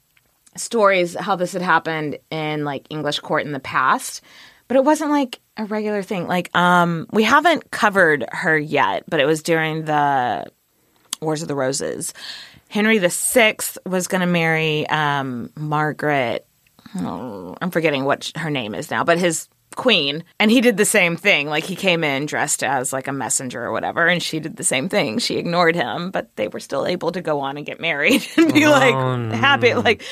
[0.55, 4.21] stories how this had happened in like English court in the past,
[4.67, 6.27] but it wasn't like a regular thing.
[6.27, 10.45] Like um we haven't covered her yet, but it was during the
[11.21, 12.13] Wars of the Roses.
[12.69, 13.55] Henry VI
[13.85, 16.45] was going to marry um Margaret
[16.97, 20.23] oh, I'm forgetting what her name is now, but his queen.
[20.39, 21.47] And he did the same thing.
[21.47, 24.63] Like he came in dressed as like a messenger or whatever, and she did the
[24.63, 25.19] same thing.
[25.19, 28.53] She ignored him, but they were still able to go on and get married and
[28.53, 29.73] be oh, like Oh, happy.
[29.73, 30.03] Like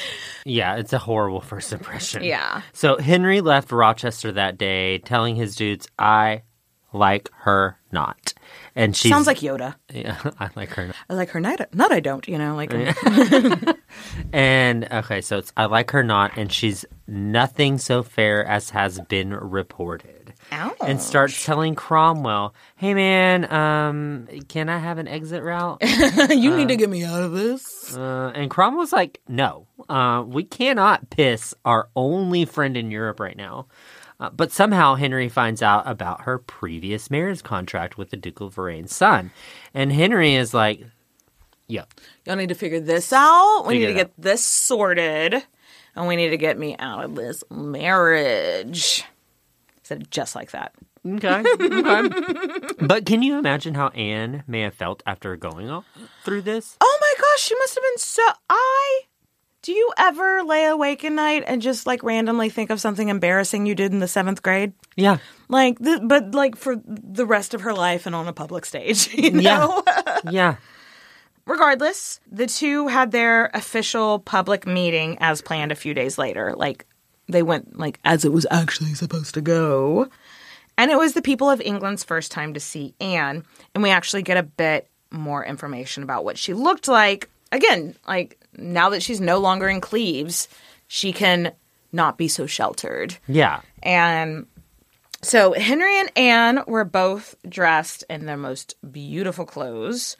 [0.45, 2.23] yeah, it's a horrible first impression.
[2.23, 2.61] Yeah.
[2.73, 6.43] So Henry left Rochester that day, telling his dudes, "I
[6.91, 8.33] like her not,"
[8.75, 9.75] and she sounds like Yoda.
[9.91, 10.95] Yeah, I like her not.
[11.09, 11.73] I like her not.
[11.73, 12.27] Not I don't.
[12.27, 12.73] You know, like
[14.33, 18.99] And okay, so it's I like her not, and she's nothing so fair as has
[19.01, 20.33] been reported.
[20.85, 25.81] And starts telling Cromwell, "Hey man, um, can I have an exit route?
[26.29, 27.95] you need to get me out of this.
[27.95, 33.37] Uh, and Cromwell's like, "No, uh, we cannot piss our only friend in Europe right
[33.37, 33.67] now."
[34.23, 38.57] Uh, but somehow Henry finds out about her previous marriage contract with the Duke of
[38.57, 39.31] Lorraine's son,
[39.73, 40.85] and Henry is like,
[41.67, 41.93] "Yep,
[42.25, 43.63] Y'all need to figure this out.
[43.67, 45.43] We Figure need to get this sorted,
[45.93, 49.03] and we need to get me out of this marriage.
[49.81, 50.73] Said just like that.
[51.05, 51.43] Okay.
[51.59, 52.67] okay.
[52.79, 55.83] but can you imagine how Anne may have felt after going all
[56.23, 56.77] through this?
[56.79, 58.23] Oh my gosh, she must have been so.
[58.49, 59.01] I.
[59.63, 63.65] Do you ever lay awake at night and just like randomly think of something embarrassing
[63.65, 64.73] you did in the seventh grade?
[64.97, 65.19] Yeah.
[65.47, 69.13] Like, the, but like for the rest of her life and on a public stage,
[69.13, 69.81] you know?
[70.29, 70.57] yeah.
[71.45, 76.53] Regardless, the two had their official public meeting as planned a few days later.
[76.55, 76.85] Like,
[77.29, 80.09] they went like as it was actually supposed to go.
[80.77, 84.23] And it was the people of England's first time to see Anne, and we actually
[84.23, 87.29] get a bit more information about what she looked like.
[87.51, 90.47] Again, like now that she's no longer in Cleves,
[90.87, 91.53] she can
[91.91, 93.15] not be so sheltered.
[93.27, 93.61] Yeah.
[93.81, 94.47] And
[95.21, 100.17] so Henry and Anne were both dressed in their most beautiful clothes.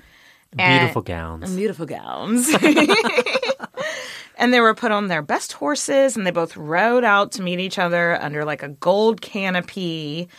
[0.58, 1.56] And- Beautiful gowns.
[1.56, 2.54] Beautiful gowns.
[4.38, 7.60] and they were put on their best horses and they both rode out to meet
[7.60, 10.30] each other under like a gold canopy.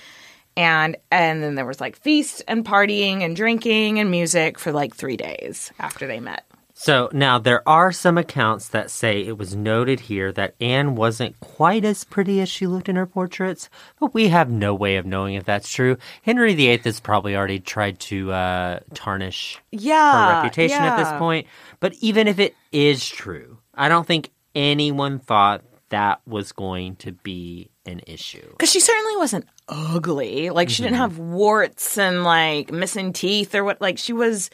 [0.57, 4.95] And and then there was like feast and partying and drinking and music for like
[4.95, 6.45] 3 days after they met.
[6.85, 11.41] So now there are some accounts that say it was noted here that Anne wasn't
[11.41, 15.07] quite as pretty as she looked in her portraits, but we have no way of
[15.07, 15.97] knowing if that's true.
[16.21, 20.13] Henry VIII has probably already tried to uh, tarnish Yeah.
[20.13, 21.47] her reputation at this point.
[21.81, 27.13] But even if it is true, I don't think anyone thought that was going to
[27.13, 28.47] be an issue.
[28.51, 30.51] Because she certainly wasn't ugly.
[30.51, 33.81] Like she didn't have warts and like missing teeth or what.
[33.81, 34.51] Like she was,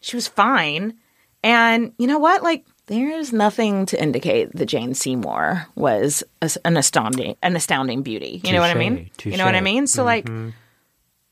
[0.00, 0.94] she was fine.
[1.42, 2.42] And you know what?
[2.42, 8.40] Like there's nothing to indicate that Jane Seymour was a, an astounding, an astounding beauty.
[8.44, 9.10] You know what I mean?
[9.16, 9.86] Touche, You know what I mean?
[9.86, 10.52] So like, Mhm.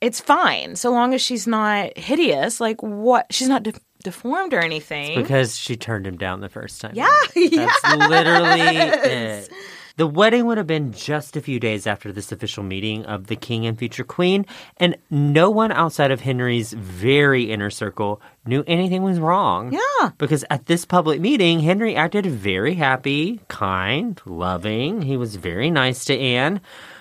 [0.01, 2.61] it's fine so long as she's not hideous.
[2.61, 3.27] Like what?
[3.33, 3.73] She's not de-
[4.05, 5.21] deformed or anything.
[5.21, 6.93] Because she turned him down the first time.
[6.95, 7.83] yeah, That's yes.
[8.09, 9.51] literally it.
[9.99, 13.35] The wedding would have been just a few days after this official meeting of the
[13.35, 14.47] king and future queen,
[14.77, 19.73] and no one outside of Henry's very inner circle knew anything was wrong.
[19.73, 20.11] Yeah.
[20.17, 25.03] Because at this public meeting, Henry acted very happy, kind, loving.
[25.03, 26.61] He was very nice to Anne,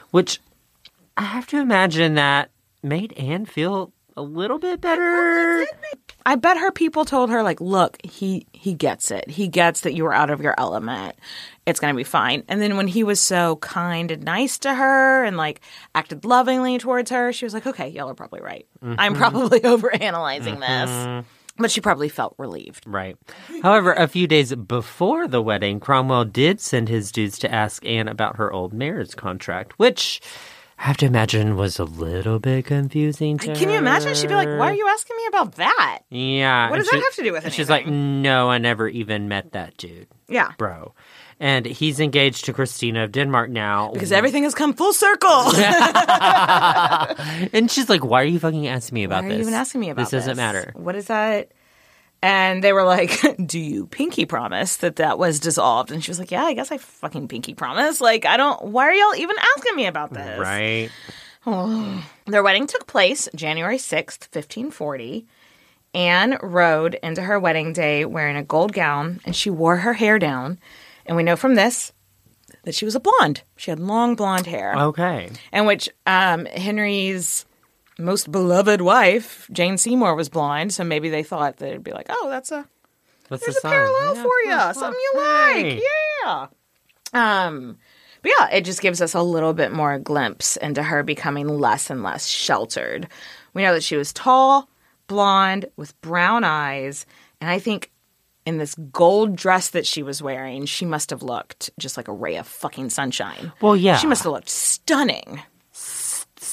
[0.10, 0.42] which
[1.16, 2.50] I have to imagine that
[2.82, 5.68] made Anne feel a little bit better.
[6.28, 9.30] I bet her people told her like, "Look, he he gets it.
[9.30, 11.16] He gets that you were out of your element.
[11.66, 14.74] It's going to be fine." And then when he was so kind and nice to
[14.76, 15.62] her and like
[15.96, 18.68] acted lovingly towards her, she was like, "Okay, y'all are probably right.
[18.84, 19.18] I'm Mhm.
[19.18, 21.24] probably overanalyzing this." Mhm.
[21.60, 22.84] But she probably felt relieved.
[22.86, 23.18] Right.
[23.64, 28.08] However, a few days before the wedding, Cromwell did send his dudes to ask Anne
[28.08, 30.22] about her old marriage contract, which
[30.80, 34.14] I have to imagine was a little bit confusing to Can you imagine?
[34.14, 36.70] She'd be like, "Why are you asking me about that?" Yeah.
[36.70, 37.54] What does that have to do with it?
[37.54, 40.08] She's like, no, I never even met that dude.
[40.28, 40.52] Yeah.
[40.58, 40.94] Bro.
[41.40, 43.92] And he's engaged to Christina of Denmark now.
[43.92, 45.30] Because everything has come full circle.
[47.54, 49.24] and she's like, why are you fucking asking me about this?
[49.24, 49.38] Why are this?
[49.38, 50.12] you even asking me about this?
[50.12, 50.72] This doesn't matter.
[50.76, 51.52] What is that?
[52.22, 56.20] And they were like, "Do you pinky promise that that was dissolved?" And she was
[56.20, 58.02] like, "Yeah, I guess I fucking pinky promise.
[58.02, 58.66] Like, I don't.
[58.66, 60.90] Why are y'all even asking me about this?" Right.
[62.26, 65.28] Their wedding took place January sixth, fifteen forty.
[65.94, 70.20] Anne rode into her wedding day wearing a gold gown, and she wore her hair
[70.20, 70.60] down.
[71.06, 71.92] And we know from this
[72.64, 73.42] that she was a blonde.
[73.56, 74.76] She had long blonde hair.
[74.76, 75.32] Okay.
[75.52, 77.47] And which um, Henry's
[78.00, 82.08] most beloved wife, Jane Seymour, was blind, So maybe they thought that it'd be like,
[82.10, 82.66] oh, that's a
[83.28, 83.72] What's there's the a sign?
[83.72, 84.40] parallel Yeah, for
[84.70, 85.64] you, something you hey.
[85.76, 85.84] like,
[86.24, 86.48] yeah.
[87.14, 87.78] Um,
[88.22, 91.90] but yeah, it just gives us a little bit more glimpse into her becoming less
[91.90, 93.08] and less sheltered.
[93.54, 94.70] We know that she was tall,
[95.08, 97.06] blonde, with brown eyes,
[97.42, 97.92] and I think
[98.46, 102.14] in this gold dress that she was wearing, she must have looked just like a
[102.14, 103.52] ray of fucking sunshine.
[103.62, 103.98] Well, yeah.
[103.98, 105.42] She must have looked stunning.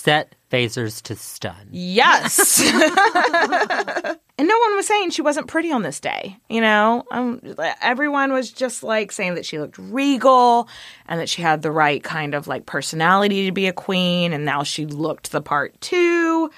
[0.04, 1.68] Set phasers to stun.
[1.70, 2.60] Yes.
[4.38, 6.36] and no one was saying she wasn't pretty on this day.
[6.50, 7.40] You know, um,
[7.80, 10.68] everyone was just like saying that she looked regal
[11.06, 14.34] and that she had the right kind of like personality to be a queen.
[14.34, 16.50] And now she looked the part too.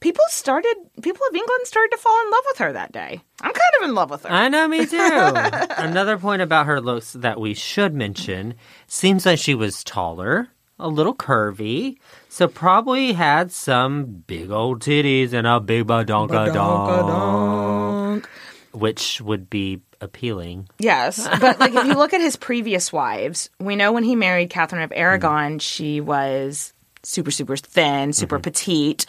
[0.00, 3.20] People started, people of England started to fall in love with her that day.
[3.40, 4.30] I'm kind of in love with her.
[4.30, 4.98] I know, me too.
[4.98, 8.54] Another point about her looks that we should mention
[8.88, 10.48] seems like she was taller,
[10.80, 18.28] a little curvy, so probably had some big old titties and a big badonka donk,
[18.72, 20.68] which would be appealing.
[20.78, 24.50] Yes, but like if you look at his previous wives, we know when he married
[24.50, 25.00] Catherine of mm-hmm.
[25.00, 26.72] Aragon, she was
[27.02, 28.42] super super thin, super mm-hmm.
[28.42, 29.06] petite.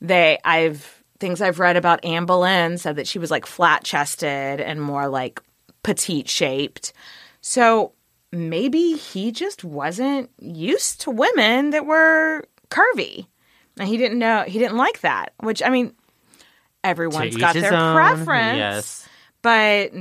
[0.00, 4.60] They I've things I've read about Anne Boleyn said that she was like flat chested
[4.60, 5.42] and more like
[5.82, 6.92] petite shaped.
[7.42, 7.92] So
[8.32, 13.26] maybe he just wasn't used to women that were curvy.
[13.78, 15.94] And he didn't know he didn't like that, which I mean
[16.84, 18.58] everyone's got their own, preference.
[18.58, 19.08] yes.
[19.42, 19.92] But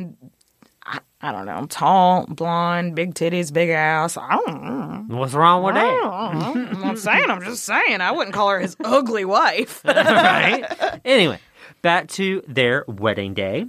[0.83, 1.53] I, I don't know.
[1.53, 4.17] I'm tall, blonde, big titties, big ass.
[4.17, 5.17] I don't know.
[5.17, 6.03] What's wrong with that?
[6.03, 7.29] I'm not saying.
[7.29, 8.01] I'm just saying.
[8.01, 9.83] I wouldn't call her his ugly wife.
[9.85, 10.65] right?
[11.05, 11.39] Anyway,
[11.81, 13.65] back to their wedding day.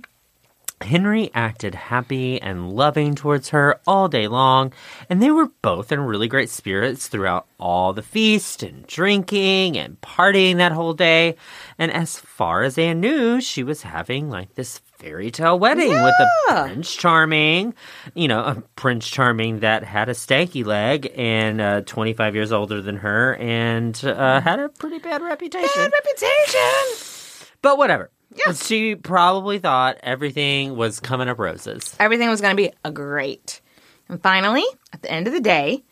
[0.83, 4.73] Henry acted happy and loving towards her all day long,
[5.09, 10.01] and they were both in really great spirits throughout all the feast and drinking and
[10.01, 11.37] partying that whole day.
[11.79, 16.15] And as far as Anne knew, she was having like this fairy tale wedding with
[16.21, 17.75] a Prince Charming,
[18.15, 22.83] you know, a Prince Charming that had a stanky leg and uh, 25 years older
[22.83, 25.69] than her and uh, had a pretty bad reputation.
[25.75, 27.51] Bad reputation.
[27.63, 28.11] But whatever.
[28.55, 31.97] She probably thought everything was coming up roses.
[31.99, 33.61] Everything was going to be a great.
[34.09, 35.85] And finally, at the end of the day,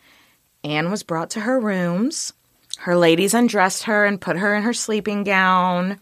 [0.65, 2.33] Anne was brought to her rooms.
[2.79, 5.99] Her ladies undressed her and put her in her sleeping gown.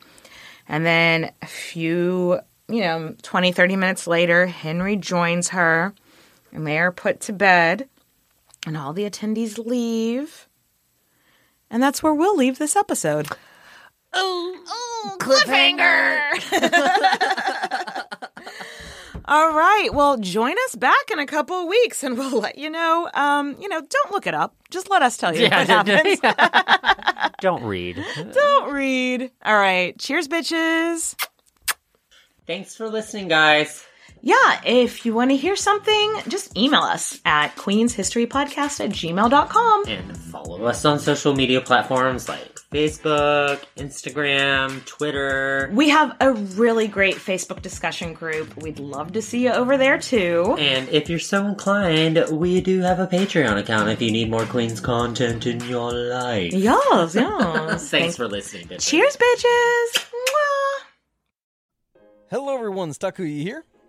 [0.68, 5.95] And then a few, you know, 20, 30 minutes later, Henry joins her
[6.53, 7.89] and they are put to bed.
[8.66, 10.49] And all the attendees leave.
[11.70, 13.28] And that's where we'll leave this episode.
[14.18, 16.20] Oh, cliffhanger.
[19.28, 19.88] All right.
[19.92, 23.10] Well, join us back in a couple of weeks and we'll let you know.
[23.12, 24.54] Um, you know, don't look it up.
[24.70, 26.20] Just let us tell you Yeah, what happens.
[27.40, 28.02] Don't read.
[28.32, 29.30] don't read.
[29.44, 29.98] All right.
[29.98, 31.14] Cheers, bitches.
[32.46, 33.84] Thanks for listening, guys.
[34.26, 39.84] Yeah, if you want to hear something, just email us at queenshistorypodcast at gmail.com.
[39.86, 45.70] And follow us on social media platforms like Facebook, Instagram, Twitter.
[45.72, 48.56] We have a really great Facebook discussion group.
[48.60, 50.56] We'd love to see you over there too.
[50.58, 54.44] And if you're so inclined, we do have a Patreon account if you need more
[54.46, 56.52] Queens content in your life.
[56.52, 57.14] Yes, yes.
[57.14, 58.66] Thanks Thank- for listening.
[58.66, 58.88] bitches.
[58.88, 60.04] Cheers, bitches!
[60.10, 60.82] Mwah.
[62.28, 62.90] Hello, everyone.
[62.90, 63.64] Takuya here.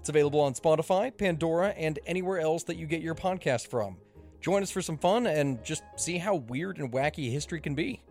[0.00, 3.98] It's available on Spotify, Pandora, and anywhere else that you get your podcast from.
[4.40, 8.02] Join us for some fun and just see how weird and wacky history can be.